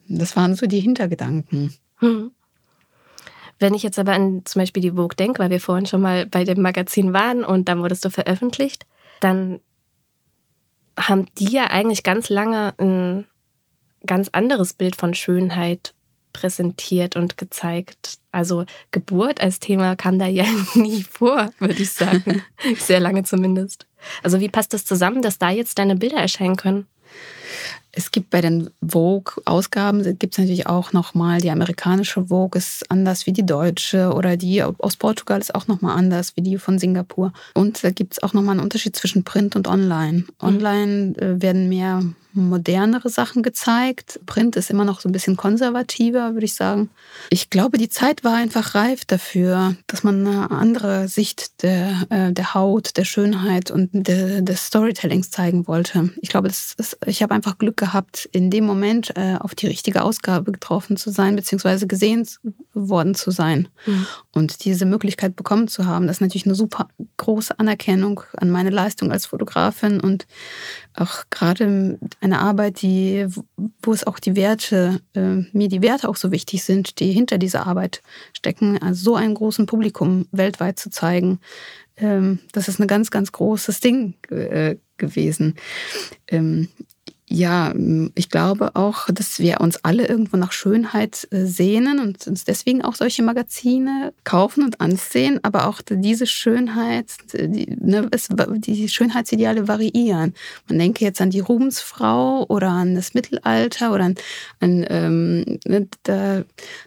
[0.09, 1.75] Das waren so die Hintergedanken.
[1.97, 2.31] Hm.
[3.59, 6.27] Wenn ich jetzt aber an zum Beispiel die Vogue denke, weil wir vorhin schon mal
[6.27, 8.87] bei dem Magazin waren und dann wurdest du veröffentlicht,
[9.21, 9.61] dann
[10.99, 13.27] haben die ja eigentlich ganz lange ein
[14.07, 15.95] ganz anderes Bild von Schönheit
[16.33, 18.19] präsentiert und gezeigt.
[18.31, 22.43] Also Geburt als Thema kam da ja nie vor, würde ich sagen.
[22.79, 23.87] Sehr lange zumindest.
[24.23, 26.87] Also wie passt das zusammen, dass da jetzt deine Bilder erscheinen können?
[27.92, 33.27] Es gibt bei den Vogue-Ausgaben, gibt es natürlich auch nochmal, die amerikanische Vogue ist anders
[33.27, 37.33] wie die deutsche oder die aus Portugal ist auch nochmal anders wie die von Singapur.
[37.55, 40.18] Und da gibt es auch nochmal einen Unterschied zwischen Print und Online.
[40.18, 40.27] Mhm.
[40.40, 42.05] Online äh, werden mehr
[42.38, 44.20] modernere Sachen gezeigt.
[44.27, 46.90] Print ist immer noch so ein bisschen konservativer, würde ich sagen.
[47.31, 52.33] Ich glaube, die Zeit war einfach reif dafür, dass man eine andere Sicht der, äh,
[52.33, 56.11] der Haut, der Schönheit und de, des Storytellings zeigen wollte.
[56.20, 60.03] Ich glaube, ist, ich habe einfach Glück gehabt, in dem Moment äh, auf die richtige
[60.03, 62.27] Ausgabe getroffen zu sein, beziehungsweise gesehen
[62.74, 63.68] worden zu sein.
[63.87, 64.07] Mhm.
[64.33, 68.70] Und diese Möglichkeit bekommen zu haben, das ist natürlich eine super große Anerkennung an meine
[68.70, 70.27] Leistung als Fotografin und
[71.01, 73.27] auch gerade eine Arbeit, die,
[73.83, 77.39] wo es auch die Werte, äh, mir die Werte auch so wichtig sind, die hinter
[77.39, 81.41] dieser Arbeit stecken, also so einem großen Publikum weltweit zu zeigen,
[81.97, 85.57] ähm, das ist ein ganz, ganz großes Ding äh, gewesen.
[86.29, 86.69] Ähm,
[87.31, 87.75] ja,
[88.14, 92.83] ich glaube auch, dass wir uns alle irgendwo nach Schönheit äh, sehnen und uns deswegen
[92.83, 95.38] auch solche Magazine kaufen und ansehen.
[95.43, 100.33] Aber auch diese Schönheit, die, ne, es, die Schönheitsideale variieren.
[100.69, 104.14] Man denke jetzt an die Ruhmesfrau oder an das Mittelalter oder an,
[104.61, 106.45] an ähm, ne, da,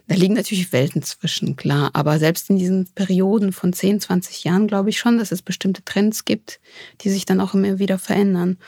[0.08, 1.90] da liegen natürlich Welten zwischen, klar.
[1.92, 5.84] Aber selbst in diesen Perioden von 10, 20 Jahren glaube ich schon, dass es bestimmte
[5.84, 6.58] Trends gibt,
[7.02, 8.58] die sich dann auch immer wieder verändern.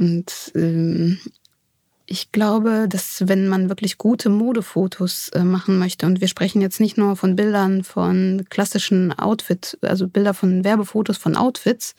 [0.00, 1.18] Und ähm,
[2.12, 6.80] ich glaube, dass wenn man wirklich gute Modefotos äh, machen möchte, und wir sprechen jetzt
[6.80, 11.94] nicht nur von Bildern von klassischen Outfits, also Bilder von Werbefotos von Outfits,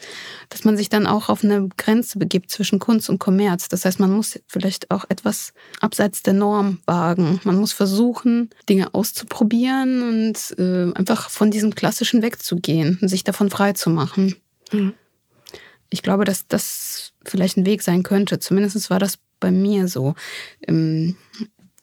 [0.50, 3.70] dass man sich dann auch auf eine Grenze begibt zwischen Kunst und Kommerz.
[3.70, 7.40] Das heißt, man muss vielleicht auch etwas abseits der Norm wagen.
[7.46, 13.50] Man muss versuchen, Dinge auszuprobieren und äh, einfach von diesem Klassischen wegzugehen und sich davon
[13.50, 14.36] frei zu machen.
[14.74, 14.94] Mhm.
[15.90, 18.39] Ich glaube, dass das vielleicht ein Weg sein könnte.
[18.39, 20.15] Zumindest war das bei mir so.
[20.67, 21.15] Ähm,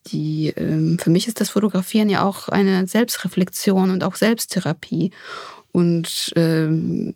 [0.06, 5.10] die, ähm, für mich ist das Fotografieren ja auch eine Selbstreflexion und auch Selbsttherapie.
[5.72, 7.14] Und ähm,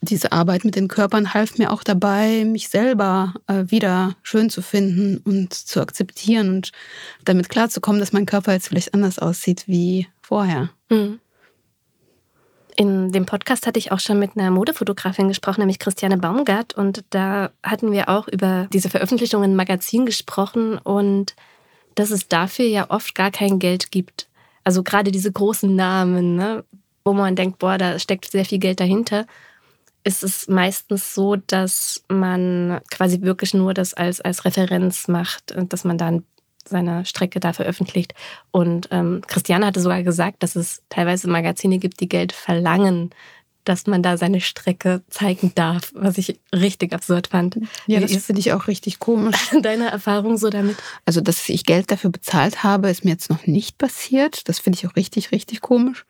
[0.00, 4.62] diese Arbeit mit den Körpern half mir auch dabei, mich selber äh, wieder schön zu
[4.62, 6.72] finden und zu akzeptieren und
[7.24, 10.70] damit klarzukommen, dass mein Körper jetzt vielleicht anders aussieht wie vorher.
[10.90, 11.20] Mhm.
[12.76, 16.74] In dem Podcast hatte ich auch schon mit einer Modefotografin gesprochen, nämlich Christiane Baumgart.
[16.74, 21.34] Und da hatten wir auch über diese Veröffentlichungen im Magazin gesprochen und
[21.94, 24.28] dass es dafür ja oft gar kein Geld gibt.
[24.62, 26.64] Also gerade diese großen Namen, ne,
[27.02, 29.26] wo man denkt, boah, da steckt sehr viel Geld dahinter,
[30.04, 35.84] ist es meistens so, dass man quasi wirklich nur das als, als Referenz macht, dass
[35.84, 36.24] man da ein
[36.68, 38.14] seine Strecke da veröffentlicht.
[38.50, 43.10] Und ähm, Christiane hatte sogar gesagt, dass es teilweise Magazine gibt, die Geld verlangen,
[43.66, 47.58] dass man da seine Strecke zeigen darf, was ich richtig absurd fand.
[47.86, 49.36] Ja, das finde ich auch richtig komisch.
[49.62, 50.76] Deine Erfahrung so damit?
[51.04, 54.48] Also, dass ich Geld dafür bezahlt habe, ist mir jetzt noch nicht passiert.
[54.48, 56.06] Das finde ich auch richtig, richtig komisch.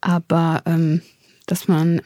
[0.00, 1.02] Aber ähm,
[1.46, 2.00] dass man,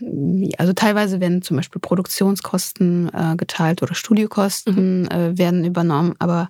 [0.58, 5.08] also teilweise werden zum Beispiel Produktionskosten äh, geteilt oder Studiokosten mhm.
[5.08, 6.48] äh, werden übernommen, aber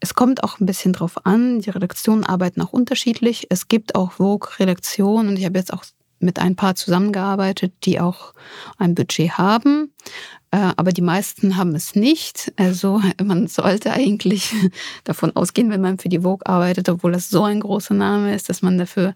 [0.00, 1.60] es kommt auch ein bisschen drauf an.
[1.60, 3.46] Die Redaktionen arbeiten auch unterschiedlich.
[3.50, 5.84] Es gibt auch Vogue-Redaktionen und ich habe jetzt auch
[6.18, 8.32] mit ein paar zusammengearbeitet, die auch
[8.78, 9.92] ein Budget haben.
[10.50, 12.52] Äh, aber die meisten haben es nicht.
[12.56, 14.54] Also man sollte eigentlich
[15.04, 18.48] davon ausgehen, wenn man für die Vogue arbeitet, obwohl das so ein großer Name ist,
[18.48, 19.14] dass man dafür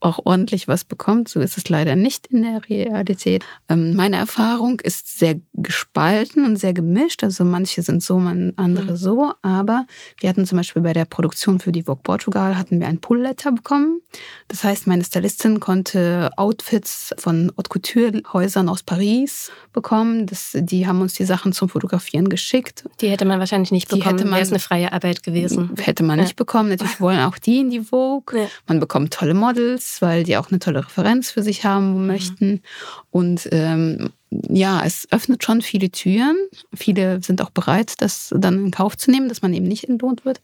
[0.00, 1.28] auch ordentlich was bekommt.
[1.28, 3.44] So ist es leider nicht in der Realität.
[3.68, 7.24] Ähm, meine Erfahrung ist sehr gespalten und sehr gemischt.
[7.24, 8.96] Also manche sind so, andere mhm.
[8.96, 9.32] so.
[9.42, 9.86] Aber
[10.20, 13.52] wir hatten zum Beispiel bei der Produktion für die Vogue Portugal hatten wir ein Pull-Letter
[13.52, 14.00] bekommen.
[14.46, 20.26] Das heißt, meine Stylistin konnte Outfits von Haute Couture Häusern aus Paris bekommen.
[20.26, 22.84] Das, die haben uns die Sachen zum Fotografieren geschickt.
[23.00, 24.02] Die hätte man wahrscheinlich nicht bekommen.
[24.02, 25.72] Die hätte man, Wäre eine freie Arbeit gewesen.
[25.80, 26.24] Hätte man ja.
[26.24, 26.68] nicht bekommen.
[26.68, 28.38] Natürlich wollen auch die in die Vogue.
[28.38, 28.46] Ja.
[28.66, 32.06] Man bekommt tolle Models weil die auch eine tolle Referenz für sich haben mhm.
[32.06, 32.62] möchten.
[33.10, 36.36] Und ähm, ja, es öffnet schon viele Türen.
[36.74, 40.24] Viele sind auch bereit, das dann in Kauf zu nehmen, dass man eben nicht entlohnt
[40.24, 40.40] wird,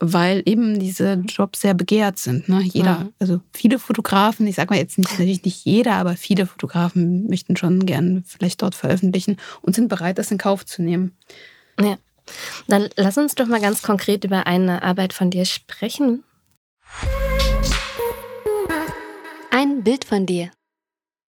[0.00, 2.48] weil eben diese Jobs sehr begehrt sind.
[2.48, 2.62] Ne?
[2.62, 3.12] Jeder, mhm.
[3.18, 7.56] also viele Fotografen, ich sage mal jetzt nicht natürlich nicht jeder, aber viele Fotografen möchten
[7.56, 11.12] schon gern vielleicht dort veröffentlichen und sind bereit, das in Kauf zu nehmen.
[11.80, 11.96] Ja.
[12.68, 16.24] Dann lass uns doch mal ganz konkret über eine Arbeit von dir sprechen.
[19.84, 20.50] Ein Bild von dir.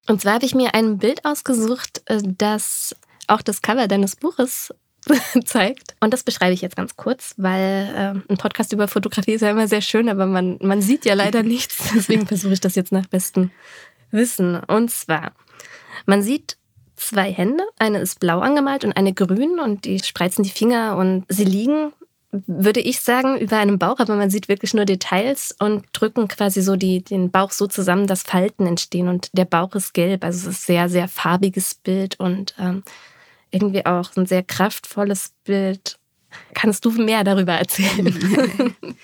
[0.09, 4.73] Und zwar habe ich mir ein Bild ausgesucht, äh, das auch das Cover deines Buches
[5.45, 5.95] zeigt.
[6.01, 9.51] Und das beschreibe ich jetzt ganz kurz, weil äh, ein Podcast über Fotografie ist ja
[9.51, 11.91] immer sehr schön, aber man, man sieht ja leider nichts.
[11.95, 13.51] Deswegen versuche ich das jetzt nach bestem
[14.11, 14.57] Wissen.
[14.57, 15.33] Und zwar,
[16.07, 16.57] man sieht
[16.95, 17.63] zwei Hände.
[17.79, 21.93] Eine ist blau angemalt und eine grün und die spreizen die Finger und sie liegen,
[22.47, 26.63] würde ich sagen, über einem Bauch, aber man sieht wirklich nur Details und drücken quasi
[26.63, 30.25] so die, den Bauch so zusammen, dass Falten entstehen und der Bauch ist gelb.
[30.25, 32.83] Also es ist ein sehr, sehr farbiges Bild und ähm,
[33.51, 35.99] irgendwie auch ein sehr kraftvolles Bild.
[36.55, 38.75] Kannst du mehr darüber erzählen?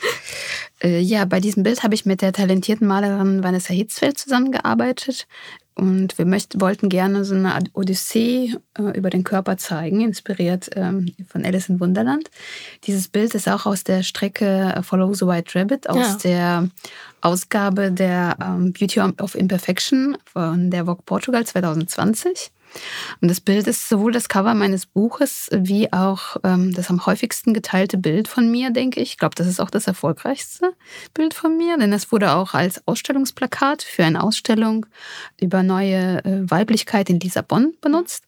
[0.83, 5.27] Äh, ja, bei diesem Bild habe ich mit der talentierten Malerin Vanessa Hitzfeld zusammengearbeitet.
[5.75, 11.15] Und wir möchten, wollten gerne so eine Odyssee äh, über den Körper zeigen, inspiriert ähm,
[11.27, 12.31] von Alice in Wunderland.
[12.85, 16.17] Dieses Bild ist auch aus der Strecke Follow the White Rabbit, aus ja.
[16.25, 16.69] der
[17.23, 22.51] Ausgabe der ähm, Beauty of Imperfection von der Vogue Portugal 2020.
[23.21, 27.55] Und das Bild ist sowohl das Cover meines Buches wie auch ähm, das am häufigsten
[27.55, 29.13] geteilte Bild von mir, denke ich.
[29.13, 30.75] Ich glaube, das ist auch das erfolgreichste
[31.15, 34.87] Bild von mir, denn es wurde auch als Ausstellungsplakat für eine Ausstellung
[35.41, 38.25] über neue äh, Weiblichkeit in Lissabon benutzt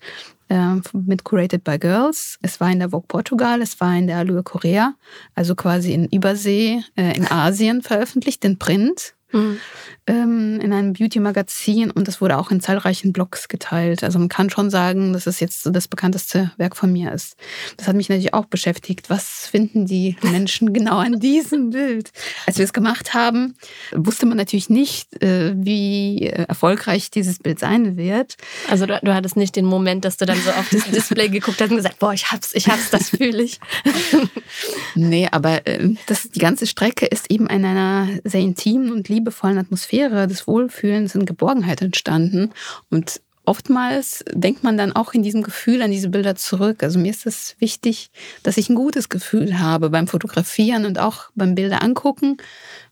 [0.48, 2.38] äh, mit Curated by Girls.
[2.42, 4.94] Es war in der Vogue Portugal, es war in der Allure Korea,
[5.34, 9.14] also quasi in Übersee, äh, in Asien veröffentlicht, in Print.
[9.34, 9.58] Mhm.
[10.06, 14.04] Ähm, in einem Beauty-Magazin und das wurde auch in zahlreichen Blogs geteilt.
[14.04, 17.36] Also man kann schon sagen, dass es jetzt so das bekannteste Werk von mir ist.
[17.78, 19.08] Das hat mich natürlich auch beschäftigt.
[19.08, 22.12] Was finden die Menschen genau an diesem Bild?
[22.46, 23.56] Als wir es gemacht haben,
[23.92, 28.36] wusste man natürlich nicht, äh, wie erfolgreich dieses Bild sein wird.
[28.68, 31.60] Also du, du hattest nicht den Moment, dass du dann so auf das Display geguckt
[31.60, 33.58] hast und gesagt, boah, ich hab's, ich hab's, das fühle ich.
[34.94, 39.23] nee, aber äh, das, die ganze Strecke ist eben in einer sehr intimen und lieben
[39.24, 42.50] liebevollen Atmosphäre des Wohlfühlens und Geborgenheit entstanden.
[42.90, 46.82] Und oftmals denkt man dann auch in diesem Gefühl an diese Bilder zurück.
[46.82, 48.10] Also mir ist es wichtig,
[48.42, 52.36] dass ich ein gutes Gefühl habe beim Fotografieren und auch beim Bilder angucken,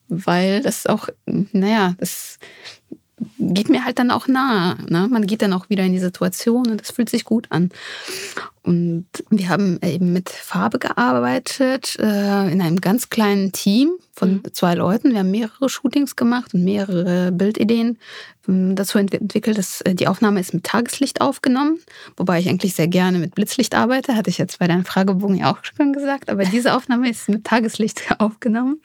[0.09, 2.39] weil das auch, naja, das
[3.39, 4.77] geht mir halt dann auch nahe.
[4.89, 5.09] Ne?
[5.11, 7.71] Man geht dann auch wieder in die Situation und es fühlt sich gut an.
[8.65, 14.43] Und wir haben eben mit Farbe gearbeitet, äh, in einem ganz kleinen Team von mhm.
[14.53, 15.11] zwei Leuten.
[15.11, 17.99] Wir haben mehrere Shootings gemacht und mehrere Bildideen
[18.47, 19.59] ähm, dazu entwickelt.
[19.59, 21.81] Dass, äh, die Aufnahme ist mit Tageslicht aufgenommen,
[22.17, 25.51] wobei ich eigentlich sehr gerne mit Blitzlicht arbeite, hatte ich jetzt bei deinem Fragebogen ja
[25.51, 26.31] auch schon gesagt.
[26.31, 28.81] Aber diese Aufnahme ist mit Tageslicht aufgenommen.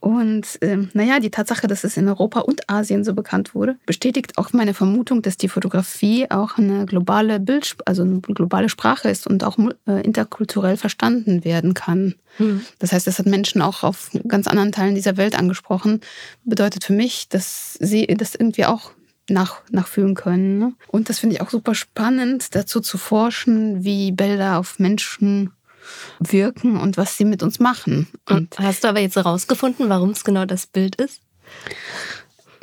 [0.00, 4.38] Und ähm, naja, die Tatsache, dass es in Europa und Asien so bekannt wurde, bestätigt
[4.38, 9.26] auch meine Vermutung, dass die Fotografie auch eine globale Bild, also eine globale Sprache ist
[9.26, 12.14] und auch äh, interkulturell verstanden werden kann.
[12.38, 12.62] Mhm.
[12.78, 16.00] Das heißt, es hat Menschen auch auf ganz anderen Teilen dieser Welt angesprochen.
[16.44, 18.92] Bedeutet für mich, dass sie das irgendwie auch
[19.28, 20.58] nach, nachfühlen können.
[20.58, 20.72] Ne?
[20.88, 25.50] Und das finde ich auch super spannend, dazu zu forschen, wie Bilder auf Menschen
[26.18, 28.08] wirken und was sie mit uns machen.
[28.28, 31.20] Und hast du aber jetzt herausgefunden, warum es genau das Bild ist?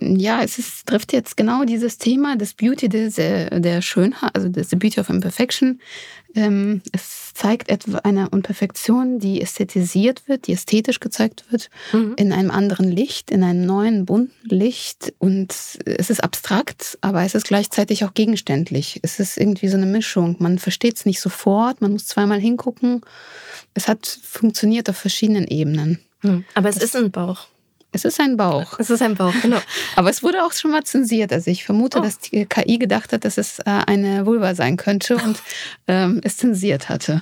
[0.04, 4.70] Ja, es ist, trifft jetzt genau dieses Thema des Beauty, der, der Schönheit, also des
[4.70, 5.80] Beauty of Imperfection.
[6.36, 12.14] Ähm, es zeigt etwa eine Unperfektion, die ästhetisiert wird, die ästhetisch gezeigt wird, mhm.
[12.18, 15.14] in einem anderen Licht, in einem neuen, bunten Licht.
[15.20, 15.54] Und
[15.86, 19.00] es ist abstrakt, aber es ist gleichzeitig auch gegenständlich.
[19.04, 20.36] Es ist irgendwie so eine Mischung.
[20.40, 23.02] Man versteht es nicht sofort, man muss zweimal hingucken.
[23.74, 26.00] Es hat funktioniert auf verschiedenen Ebenen.
[26.24, 26.46] Mhm.
[26.56, 27.48] Aber es das, ist ein Bauch.
[27.94, 28.80] Es ist ein Bauch.
[28.80, 29.60] Es ist ein Bauch, genau.
[29.96, 31.32] Aber es wurde auch schon mal zensiert.
[31.32, 32.02] Also ich vermute, oh.
[32.02, 35.42] dass die KI gedacht hat, dass es äh, eine Vulva sein könnte und
[35.88, 37.22] ähm, es zensiert hatte.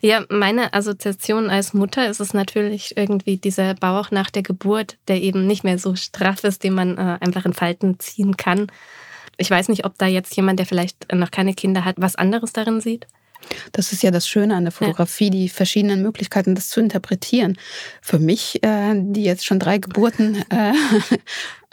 [0.00, 5.20] Ja, meine Assoziation als Mutter ist es natürlich irgendwie dieser Bauch nach der Geburt, der
[5.20, 8.68] eben nicht mehr so straff ist, den man äh, einfach in Falten ziehen kann.
[9.36, 12.52] Ich weiß nicht, ob da jetzt jemand, der vielleicht noch keine Kinder hat, was anderes
[12.52, 13.06] darin sieht.
[13.72, 17.56] Das ist ja das Schöne an der Fotografie, die verschiedenen Möglichkeiten, das zu interpretieren.
[18.02, 20.72] Für mich, äh, die jetzt schon drei Geburten äh,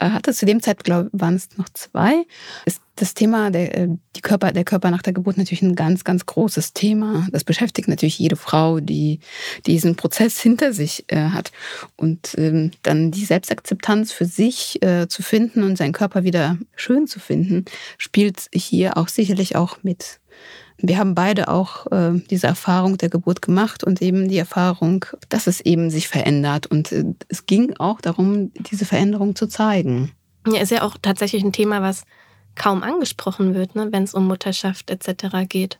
[0.00, 2.24] hatte, zu dem Zeitpunkt waren es noch zwei,
[2.64, 6.04] ist das Thema der, äh, die Körper, der Körper nach der Geburt natürlich ein ganz,
[6.04, 7.26] ganz großes Thema.
[7.30, 9.20] Das beschäftigt natürlich jede Frau, die
[9.66, 11.52] diesen Prozess hinter sich äh, hat.
[11.96, 17.06] Und ähm, dann die Selbstakzeptanz für sich äh, zu finden und seinen Körper wieder schön
[17.06, 17.66] zu finden,
[17.98, 20.20] spielt hier auch sicherlich auch mit.
[20.78, 25.46] Wir haben beide auch äh, diese Erfahrung der Geburt gemacht und eben die Erfahrung, dass
[25.46, 26.66] es eben sich verändert.
[26.66, 30.12] Und äh, es ging auch darum, diese Veränderung zu zeigen.
[30.46, 32.04] Ja, ist ja auch tatsächlich ein Thema, was
[32.54, 35.48] kaum angesprochen wird, ne, wenn es um Mutterschaft etc.
[35.48, 35.78] geht.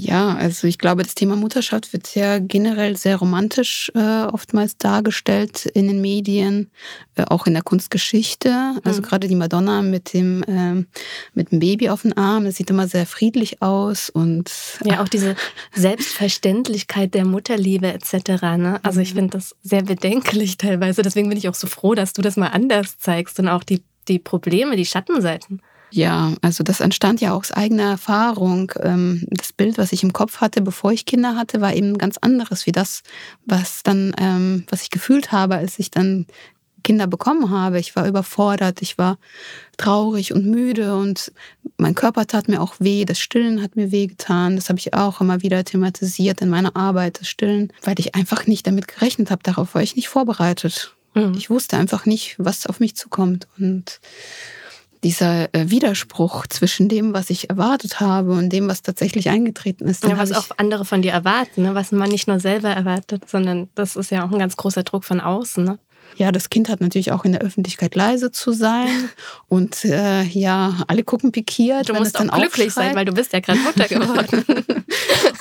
[0.00, 5.66] Ja, also ich glaube, das Thema Mutterschaft wird ja generell sehr romantisch äh, oftmals dargestellt
[5.66, 6.70] in den Medien,
[7.16, 8.76] äh, auch in der Kunstgeschichte.
[8.84, 9.06] Also mhm.
[9.06, 10.86] gerade die Madonna mit dem äh,
[11.34, 14.52] mit dem Baby auf dem Arm, das sieht immer sehr friedlich aus und
[14.84, 15.34] ja auch diese
[15.74, 18.42] Selbstverständlichkeit der Mutterliebe etc.
[18.56, 18.78] Ne?
[18.84, 19.18] Also ich mhm.
[19.18, 21.02] finde das sehr bedenklich teilweise.
[21.02, 23.82] Deswegen bin ich auch so froh, dass du das mal anders zeigst und auch die
[24.06, 25.60] die Probleme, die Schattenseiten.
[25.90, 28.72] Ja, also das entstand ja aus eigener Erfahrung.
[28.80, 32.18] Ähm, das Bild, was ich im Kopf hatte, bevor ich Kinder hatte, war eben ganz
[32.18, 33.02] anderes wie das,
[33.46, 36.26] was dann, ähm, was ich gefühlt habe, als ich dann
[36.84, 37.78] Kinder bekommen habe.
[37.78, 39.18] Ich war überfordert, ich war
[39.76, 41.32] traurig und müde und
[41.76, 44.56] mein Körper tat mir auch weh, das Stillen hat mir wehgetan.
[44.56, 48.46] Das habe ich auch immer wieder thematisiert in meiner Arbeit, das Stillen, weil ich einfach
[48.46, 49.42] nicht damit gerechnet habe.
[49.42, 50.94] Darauf war ich nicht vorbereitet.
[51.14, 51.34] Mhm.
[51.36, 53.48] Ich wusste einfach nicht, was auf mich zukommt.
[53.58, 54.00] Und
[55.04, 60.04] dieser äh, Widerspruch zwischen dem, was ich erwartet habe und dem, was tatsächlich eingetreten ist.
[60.04, 61.74] Ja, was auch andere von dir erwarten, ne?
[61.74, 65.04] was man nicht nur selber erwartet, sondern das ist ja auch ein ganz großer Druck
[65.04, 65.64] von außen.
[65.64, 65.78] Ne?
[66.16, 69.10] Ja, das Kind hat natürlich auch in der Öffentlichkeit leise zu sein
[69.48, 71.88] und äh, ja, alle gucken pikiert.
[71.88, 74.44] Du musst auch glücklich sein, weil du bist ja gerade Mutter geworden.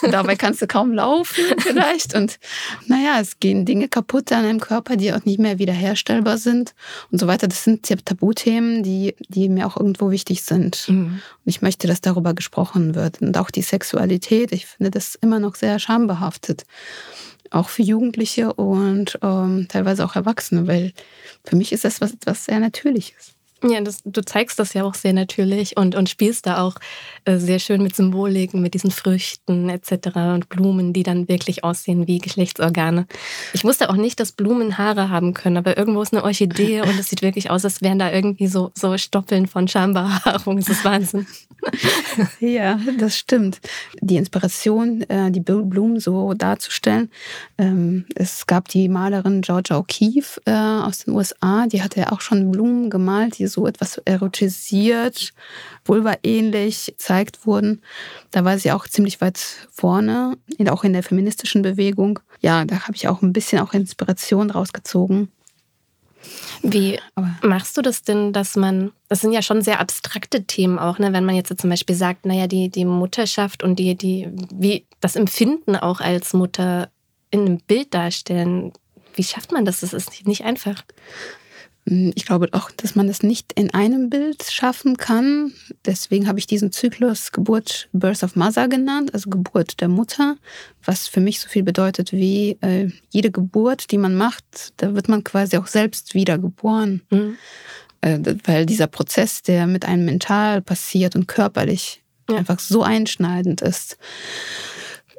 [0.11, 2.39] Dabei kannst du kaum laufen vielleicht und
[2.85, 6.75] naja, es gehen Dinge kaputt an deinem Körper, die auch nicht mehr wiederherstellbar sind
[7.11, 7.47] und so weiter.
[7.47, 10.87] Das sind Tabuthemen, die, die mir auch irgendwo wichtig sind.
[10.87, 10.95] Mhm.
[10.95, 14.51] Und ich möchte, dass darüber gesprochen wird und auch die Sexualität.
[14.51, 16.65] Ich finde das immer noch sehr schambehaftet
[17.51, 20.93] auch für Jugendliche und ähm, teilweise auch Erwachsene, weil
[21.45, 23.36] für mich ist das was etwas sehr Natürliches.
[23.63, 26.75] Ja, das, du zeigst das ja auch sehr natürlich und, und spielst da auch
[27.25, 30.15] äh, sehr schön mit Symboliken, mit diesen Früchten etc.
[30.15, 33.07] und Blumen, die dann wirklich aussehen wie Geschlechtsorgane.
[33.53, 36.99] Ich wusste auch nicht, dass Blumen Haare haben können, aber irgendwo ist eine Orchidee und
[36.99, 40.57] es sieht wirklich aus, als wären da irgendwie so, so Stoppeln von Schambehaarung.
[40.57, 41.25] Das ist Wahnsinn.
[42.39, 43.59] ja, das stimmt.
[44.01, 47.09] Die Inspiration, äh, die Blumen so darzustellen.
[47.57, 50.51] Ähm, es gab die Malerin Georgia O'Keeffe äh,
[50.85, 55.33] aus den USA, die hatte ja auch schon Blumen gemalt, die so etwas erotisiert,
[55.85, 57.81] vulva-ähnlich gezeigt wurden.
[58.31, 59.39] Da war sie auch ziemlich weit
[59.71, 60.37] vorne,
[60.69, 62.19] auch in der feministischen Bewegung.
[62.41, 65.29] Ja, da habe ich auch ein bisschen auch Inspiration rausgezogen.
[66.61, 66.99] Wie
[67.41, 71.13] machst du das denn, dass man, das sind ja schon sehr abstrakte Themen auch, ne?
[71.13, 75.15] wenn man jetzt zum Beispiel sagt, naja, die, die Mutterschaft und die, die, wie das
[75.15, 76.89] Empfinden auch als Mutter
[77.29, 78.73] in einem Bild darstellen,
[79.15, 79.81] wie schafft man das?
[79.81, 80.83] Das ist nicht einfach.
[81.87, 85.53] Hm, ich glaube auch, dass man es nicht in einem Bild schaffen kann.
[85.85, 90.37] Deswegen habe ich diesen Zyklus Geburt, Birth of Mother genannt, also Geburt der Mutter,
[90.83, 95.07] was für mich so viel bedeutet wie äh, jede Geburt, die man macht, da wird
[95.07, 97.01] man quasi auch selbst wiedergeboren.
[97.09, 97.37] Mhm.
[98.01, 102.35] Äh, weil dieser Prozess, der mit einem mental passiert und körperlich ja.
[102.37, 103.97] einfach so einschneidend ist.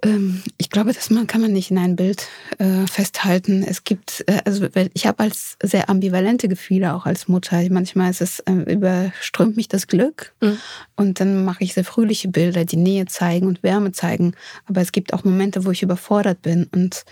[0.03, 2.29] Ähm, ich glaube, das man, kann man nicht in ein Bild
[2.59, 3.63] äh, festhalten.
[3.63, 7.61] Es gibt, äh, also ich habe als sehr ambivalente Gefühle auch als Mutter.
[7.71, 10.59] Manchmal ist es, äh, überströmt mich das Glück mhm.
[10.97, 14.35] und dann mache ich sehr fröhliche Bilder, die Nähe zeigen und Wärme zeigen.
[14.67, 17.05] Aber es gibt auch Momente, wo ich überfordert bin und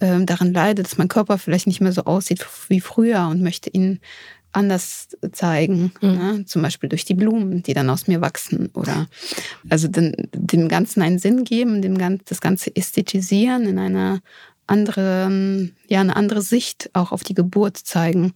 [0.00, 3.70] ähm, daran leide, dass mein Körper vielleicht nicht mehr so aussieht wie früher und möchte
[3.70, 4.00] ihn
[4.52, 5.92] anders zeigen.
[6.00, 6.10] Mhm.
[6.10, 6.44] Ne?
[6.46, 8.70] Zum Beispiel durch die Blumen, die dann aus mir wachsen.
[8.74, 9.08] Oder
[9.68, 14.20] also den, dem Ganzen einen Sinn geben, dem Ganzen, das Ganze ästhetisieren, in einer
[14.66, 18.34] anderen, ja, eine andere Sicht auch auf die Geburt zeigen.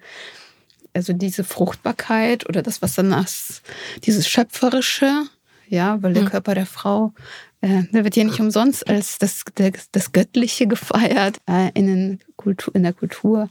[0.93, 3.62] Also diese Fruchtbarkeit oder das, was dann als
[4.05, 5.25] dieses Schöpferische,
[5.69, 6.29] ja, weil der mhm.
[6.29, 7.12] Körper der Frau,
[7.61, 12.21] äh, der wird ja nicht umsonst als das, das, das Göttliche gefeiert äh, in, den
[12.37, 13.51] Kultur, in der Kultur.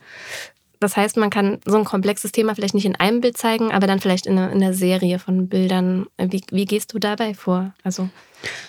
[0.79, 3.87] Das heißt, man kann so ein komplexes Thema vielleicht nicht in einem Bild zeigen, aber
[3.87, 6.07] dann vielleicht in einer, in einer Serie von Bildern.
[6.17, 7.73] Wie, wie gehst du dabei vor?
[7.83, 8.09] Also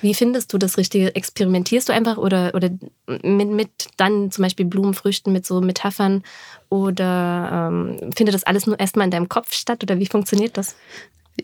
[0.00, 1.14] wie findest du das Richtige?
[1.14, 2.70] Experimentierst du einfach oder, oder
[3.06, 6.22] mit, mit dann zum Beispiel Blumenfrüchten mit so Metaphern
[6.68, 10.76] oder ähm, findet das alles nur erstmal in deinem Kopf statt oder wie funktioniert das?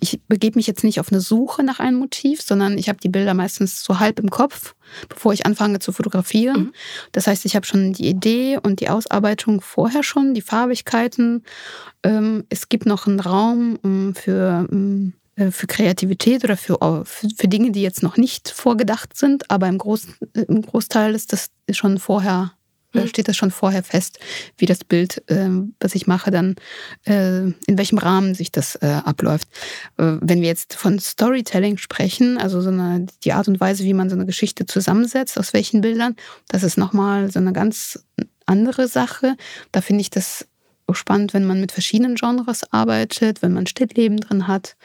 [0.00, 3.08] Ich begebe mich jetzt nicht auf eine Suche nach einem Motiv, sondern ich habe die
[3.08, 4.74] Bilder meistens so halb im Kopf,
[5.08, 6.60] bevor ich anfange zu fotografieren.
[6.60, 6.72] Mhm.
[7.12, 11.44] Das heißt, ich habe schon die Idee und die Ausarbeitung vorher schon, die Farbigkeiten.
[12.02, 17.48] Ähm, es gibt noch einen Raum ähm, für ähm, äh, für Kreativität oder für, für,
[17.48, 21.98] Dinge, die jetzt noch nicht vorgedacht sind, aber im, Groß, im Großteil ist das schon
[21.98, 22.52] vorher
[22.92, 23.06] mhm.
[23.06, 24.18] steht das schon vorher fest,
[24.56, 25.48] wie das Bild, äh,
[25.80, 26.56] was ich mache, dann
[27.04, 29.48] äh, in welchem Rahmen sich das äh, abläuft.
[29.98, 33.94] Äh, wenn wir jetzt von Storytelling sprechen, also so eine, die Art und Weise, wie
[33.94, 36.16] man so eine Geschichte zusammensetzt, aus welchen Bildern,
[36.48, 38.04] das ist nochmal so eine ganz
[38.46, 39.36] andere Sache.
[39.70, 40.46] Da finde ich das
[40.92, 44.76] spannend, wenn man mit verschiedenen Genres arbeitet, wenn man Stillleben drin hat,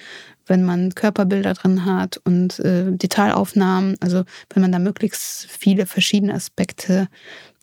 [0.46, 6.34] wenn man Körperbilder drin hat und äh, Detailaufnahmen, also wenn man da möglichst viele verschiedene
[6.34, 7.08] Aspekte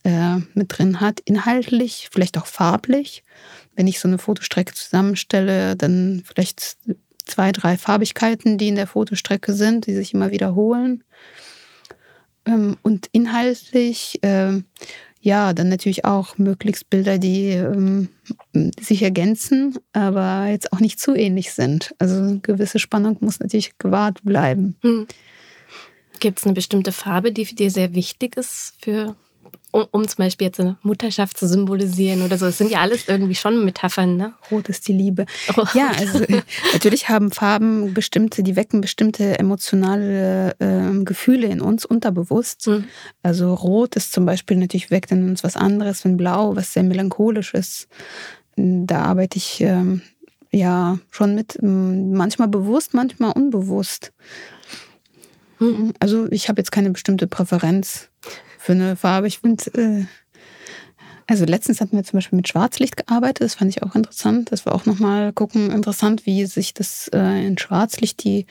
[0.05, 3.25] äh, mit drin hat, inhaltlich, vielleicht auch farblich.
[3.75, 6.77] Wenn ich so eine Fotostrecke zusammenstelle, dann vielleicht
[7.25, 11.05] zwei, drei Farbigkeiten, die in der Fotostrecke sind, die sich immer wiederholen.
[12.47, 14.63] Ähm, und inhaltlich, äh,
[15.21, 18.11] ja, dann natürlich auch möglichst Bilder, die ähm,
[18.79, 21.95] sich ergänzen, aber jetzt auch nicht zu ähnlich sind.
[21.99, 24.77] Also eine gewisse Spannung muss natürlich gewahrt bleiben.
[24.83, 25.07] Hm.
[26.21, 29.17] Gibt es eine bestimmte Farbe, die für dir sehr wichtig ist für
[29.75, 32.47] um, um, zum Beispiel jetzt eine Mutterschaft zu symbolisieren oder so.
[32.47, 34.35] Es sind ja alles irgendwie schon Metaphern, ne?
[34.53, 35.27] Rot ist die Liebe.
[35.57, 35.65] Oh.
[35.75, 41.85] Ja, also äh, natürlich haben Farben bestimmte, die wecken bestimmte emotionale äh, Gefühle in uns
[41.85, 42.69] unterbewusst.
[42.69, 42.85] Mhm.
[43.25, 46.85] Also Rot ist zum Beispiel natürlich weckt in uns was anderes, wenn Blau was sehr
[46.85, 47.89] melancholisch ist.
[48.55, 50.03] Da arbeite ich ähm,
[50.53, 54.13] ja schon mit, manchmal bewusst, manchmal unbewusst.
[55.59, 55.95] Mhm.
[55.99, 58.11] Also ich habe jetzt keine bestimmte Präferenz
[58.65, 59.27] für eine Farbe.
[59.27, 60.07] Ich finde, äh,
[61.27, 64.53] also letztens hatten wir zum Beispiel mit Schwarzlicht gearbeitet, das fand ich auch interessant.
[64.53, 68.47] Das war auch nochmal gucken, interessant, wie sich das äh, in Schwarzlicht die,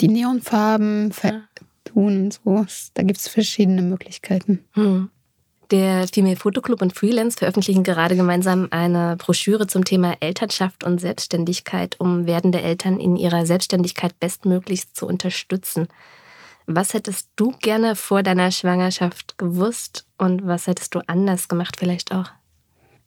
[0.00, 1.42] die Neonfarben vertun
[1.94, 2.66] und so.
[2.94, 4.64] Da gibt es verschiedene Möglichkeiten.
[4.72, 5.08] Hm.
[5.70, 11.96] Der Female Fotoclub und Freelance veröffentlichen gerade gemeinsam eine Broschüre zum Thema Elternschaft und Selbstständigkeit,
[11.98, 15.88] um werdende Eltern in ihrer Selbstständigkeit bestmöglichst zu unterstützen.
[16.70, 22.12] Was hättest du gerne vor deiner Schwangerschaft gewusst und was hättest du anders gemacht vielleicht
[22.12, 22.26] auch?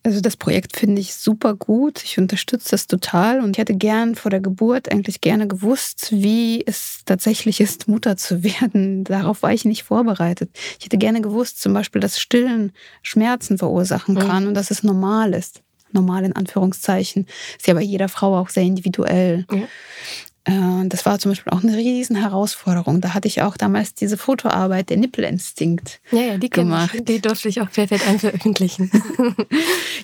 [0.02, 2.04] Also das Projekt finde ich super gut.
[2.04, 6.66] Ich unterstütze das total und ich hätte gern vor der Geburt eigentlich gerne gewusst, wie
[6.66, 9.04] es tatsächlich ist, Mutter zu werden.
[9.04, 10.50] Darauf war ich nicht vorbereitet.
[10.80, 12.72] Ich hätte gerne gewusst, zum Beispiel, dass Stillen
[13.04, 14.20] Schmerzen verursachen mhm.
[14.22, 14.50] kann mhm.
[14.50, 15.62] und dass es normal ist.
[15.92, 17.28] Normal in Anführungszeichen.
[17.58, 19.46] Ist ja bei jeder Frau auch sehr individuell.
[19.52, 19.68] Mhm.
[20.46, 23.02] Äh, das war zum Beispiel auch eine riesen Herausforderung.
[23.02, 26.96] Da hatte ich auch damals diese Fotoarbeit, der Nippelinstinkt ja, ja, die gemacht.
[26.96, 27.06] Ich.
[27.06, 28.92] Die durfte ich auch perfekt veröffentlichen.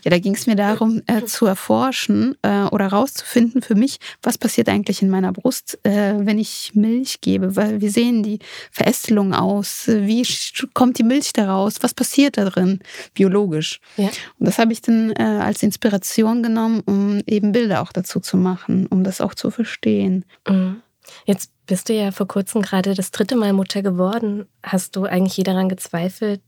[0.04, 4.38] ja, da ging es mir darum, äh, zu erforschen äh, oder rauszufinden für mich, was
[4.38, 7.56] passiert eigentlich in meiner Brust, äh, wenn ich Milch gebe.
[7.56, 8.40] Weil wir sehen die
[8.72, 9.86] Verästelung aus.
[9.88, 10.26] Wie
[10.74, 11.82] kommt die Milch daraus?
[11.82, 12.80] Was passiert da drin
[13.16, 13.80] biologisch?
[13.98, 14.10] Ja.
[14.40, 18.38] Und das habe ich dann äh, als Inspiration genommen, um eben Bilder auch dazu zu
[18.38, 20.26] machen, um das auch zu verstehen.
[20.48, 20.82] Mhm.
[21.26, 24.48] Jetzt bist du ja vor kurzem gerade das dritte Mal Mutter geworden.
[24.64, 26.42] Hast du eigentlich je daran gezweifelt,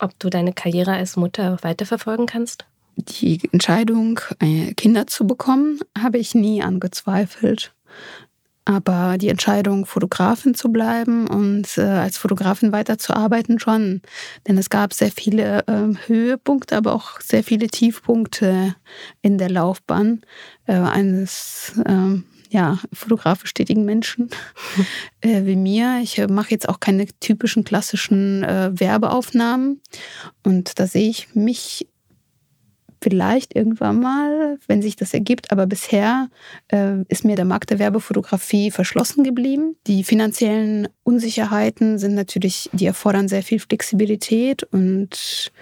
[0.00, 2.66] ob du deine Karriere als Mutter weiterverfolgen kannst?
[2.96, 7.74] Die Entscheidung, äh, Kinder zu bekommen, habe ich nie angezweifelt.
[8.64, 14.02] Aber die Entscheidung, Fotografin zu bleiben und äh, als Fotografin weiterzuarbeiten, schon.
[14.48, 18.74] Denn es gab sehr viele äh, Höhepunkte, aber auch sehr viele Tiefpunkte
[19.22, 20.22] in der Laufbahn
[20.66, 24.30] äh, eines ähm, ja, fotografisch tätigen Menschen
[25.20, 26.00] äh, wie mir.
[26.02, 29.80] Ich äh, mache jetzt auch keine typischen klassischen äh, Werbeaufnahmen.
[30.42, 31.86] Und da sehe ich mich
[33.02, 35.52] vielleicht irgendwann mal, wenn sich das ergibt.
[35.52, 36.28] Aber bisher
[36.68, 39.76] äh, ist mir der Markt der Werbefotografie verschlossen geblieben.
[39.86, 45.52] Die finanziellen Unsicherheiten sind natürlich, die erfordern sehr viel Flexibilität und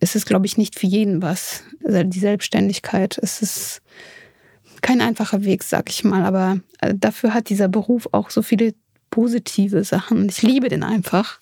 [0.00, 1.64] es ist, glaube ich, nicht für jeden was.
[1.84, 3.82] Also die Selbstständigkeit, es ist
[4.84, 8.74] kein einfacher Weg, sag ich mal, aber äh, dafür hat dieser Beruf auch so viele
[9.08, 10.28] positive Sachen.
[10.28, 11.40] Ich liebe den einfach,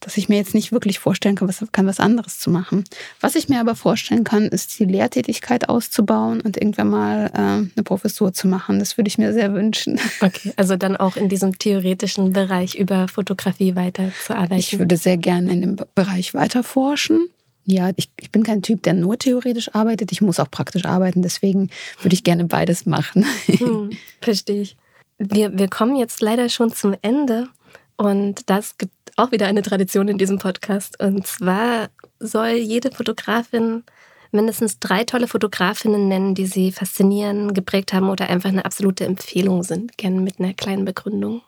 [0.00, 2.84] dass ich mir jetzt nicht wirklich vorstellen kann, was, kann, was anderes zu machen.
[3.20, 7.84] Was ich mir aber vorstellen kann, ist die Lehrtätigkeit auszubauen und irgendwann mal äh, eine
[7.84, 8.78] Professur zu machen.
[8.78, 10.00] Das würde ich mir sehr wünschen.
[10.20, 14.56] Okay, also dann auch in diesem theoretischen Bereich über Fotografie weiterzuarbeiten.
[14.56, 17.28] Ich würde sehr gerne in dem Bereich weiter forschen.
[17.64, 20.12] Ja, ich, ich bin kein Typ, der nur theoretisch arbeitet.
[20.12, 21.22] Ich muss auch praktisch arbeiten.
[21.22, 21.70] Deswegen
[22.02, 23.24] würde ich gerne beides machen.
[23.46, 23.90] Hm,
[24.20, 24.76] verstehe ich.
[25.18, 27.48] Wir, wir kommen jetzt leider schon zum Ende.
[27.96, 31.00] Und das gibt auch wieder eine Tradition in diesem Podcast.
[31.00, 31.88] Und zwar
[32.18, 33.84] soll jede Fotografin
[34.32, 39.62] mindestens drei tolle Fotografinnen nennen, die sie faszinieren, geprägt haben oder einfach eine absolute Empfehlung
[39.62, 39.96] sind.
[39.96, 41.42] Gerne mit einer kleinen Begründung.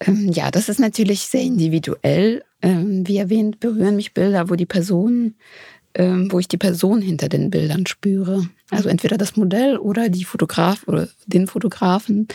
[0.00, 2.42] Ähm, ja, das ist natürlich sehr individuell.
[2.62, 5.34] Ähm, wie erwähnt, berühren mich Bilder, wo die Person,
[5.94, 8.48] ähm, wo ich die Person hinter den Bildern spüre.
[8.70, 12.28] Also entweder das Modell oder die Fotograf oder den Fotografen.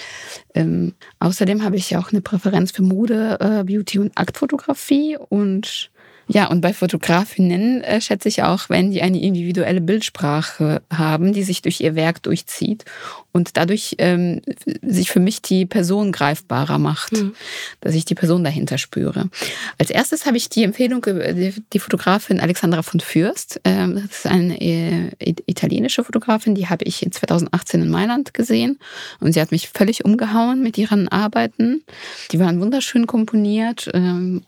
[1.20, 5.92] außerdem habe ich ja auch eine Präferenz für Mode, äh, Beauty und Aktfotografie und
[6.28, 11.44] Ja, und bei Fotografinnen äh, schätze ich auch, wenn die eine individuelle Bildsprache haben, die
[11.44, 12.86] sich durch ihr Werk durchzieht
[13.32, 14.42] und dadurch ähm,
[14.82, 17.36] sich für mich die Person greifbarer macht, mhm.
[17.82, 19.30] dass ich die Person dahinter spüre.
[19.78, 24.28] Als erstes habe ich die Empfehlung, die, die Fotografin Alexandra von Fürst, ähm, das ist
[24.28, 28.80] eine äh, italienische Fotografin, die habe ich 2018 in Mailand gesehen
[29.20, 31.84] und sie hat mich völlig umgehauen mit ihren Arbeiten.
[32.32, 34.44] Die waren wunderschön komponiert, ähm,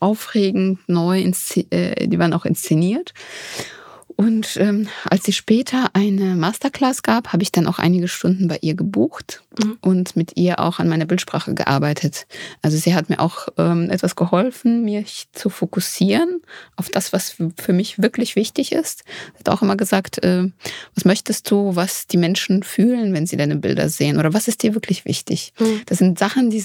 [0.00, 1.20] aufregend, neu neu,
[1.70, 3.12] äh, die waren auch inszeniert.
[4.16, 8.58] Und ähm, als sie später eine Masterclass gab, habe ich dann auch einige Stunden bei
[8.60, 9.76] ihr gebucht mhm.
[9.80, 12.26] und mit ihr auch an meiner Bildsprache gearbeitet.
[12.62, 16.42] Also sie hat mir auch ähm, etwas geholfen, mich zu fokussieren
[16.76, 19.02] auf das, was für mich wirklich wichtig ist.
[19.32, 20.48] Sie hat auch immer gesagt, äh,
[20.94, 24.18] was möchtest du, was die Menschen fühlen, wenn sie deine Bilder sehen?
[24.18, 25.52] Oder was ist dir wirklich wichtig?
[25.58, 25.82] Mhm.
[25.86, 26.64] Das sind Sachen, die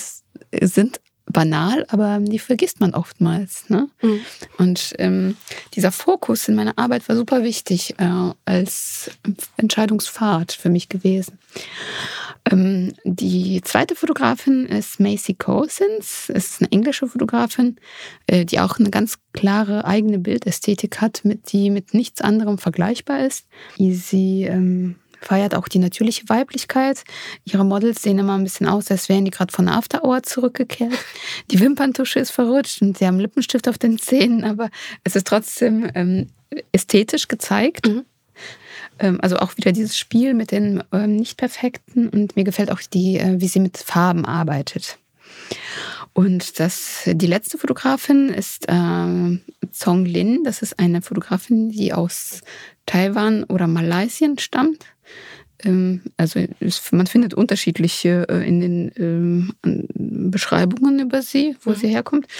[0.61, 1.01] sind
[1.31, 3.69] banal, aber die vergisst man oftmals.
[3.69, 3.87] Ne?
[4.01, 4.19] Mhm.
[4.57, 5.37] Und ähm,
[5.75, 9.11] dieser Fokus in meiner Arbeit war super wichtig äh, als
[9.57, 11.37] Entscheidungspfad für mich gewesen.
[12.49, 16.29] Ähm, die zweite Fotografin ist Macy Cousins.
[16.29, 17.77] Ist eine englische Fotografin,
[18.27, 23.25] äh, die auch eine ganz klare eigene Bildästhetik hat, mit, die mit nichts anderem vergleichbar
[23.25, 23.45] ist.
[23.77, 27.03] Sie ähm, feiert auch die natürliche Weiblichkeit.
[27.45, 30.93] Ihre Models sehen immer ein bisschen aus, als wären die gerade von After Hour zurückgekehrt.
[31.51, 34.69] Die Wimperntusche ist verrutscht und sie haben Lippenstift auf den Zähnen, aber
[35.03, 36.27] es ist trotzdem ähm,
[36.71, 37.87] ästhetisch gezeigt.
[37.87, 38.05] Mhm.
[38.99, 43.17] Ähm, also auch wieder dieses Spiel mit den ähm, Nicht-Perfekten und mir gefällt auch die,
[43.17, 44.97] äh, wie sie mit Farben arbeitet.
[46.19, 49.39] Und das, die letzte Fotografin ist äh,
[49.71, 50.43] Zong Lin.
[50.43, 52.41] Das ist eine Fotografin, die aus
[52.85, 54.83] Taiwan oder Malaysia stammt.
[55.63, 56.41] Ähm, also
[56.91, 59.53] man findet unterschiedliche äh, in den ähm,
[60.29, 61.75] Beschreibungen über sie, wo mhm.
[61.75, 62.27] sie herkommt.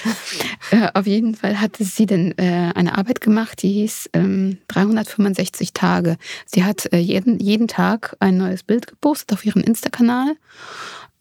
[0.71, 5.73] Äh, auf jeden Fall hatte sie dann äh, eine Arbeit gemacht, die hieß 365 ähm,
[5.73, 6.17] Tage.
[6.45, 10.35] Sie hat jeden, jeden Tag ein neues Bild gepostet auf ihren Insta-Kanal.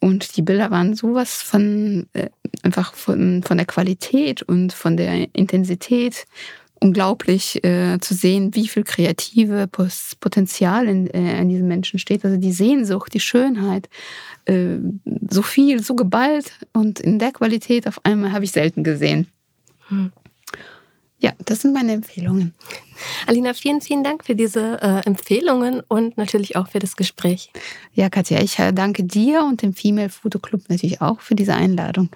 [0.00, 2.06] Und die Bilder waren sowas von
[2.62, 6.26] einfach von, von der Qualität und von der Intensität
[6.80, 12.24] unglaublich äh, zu sehen, wie viel kreative Potenzial in, äh, in diesen Menschen steht.
[12.24, 13.88] Also die Sehnsucht, die Schönheit,
[14.44, 14.76] äh,
[15.28, 19.26] so viel, so geballt und in der Qualität auf einmal habe ich selten gesehen.
[19.88, 20.12] Hm.
[21.20, 22.54] Ja, das sind meine Empfehlungen.
[23.26, 27.50] Alina, vielen, vielen Dank für diese äh, Empfehlungen und natürlich auch für das Gespräch.
[27.92, 31.54] Ja, Katja, ich äh, danke dir und dem Female Foto Club natürlich auch für diese
[31.54, 32.08] Einladung.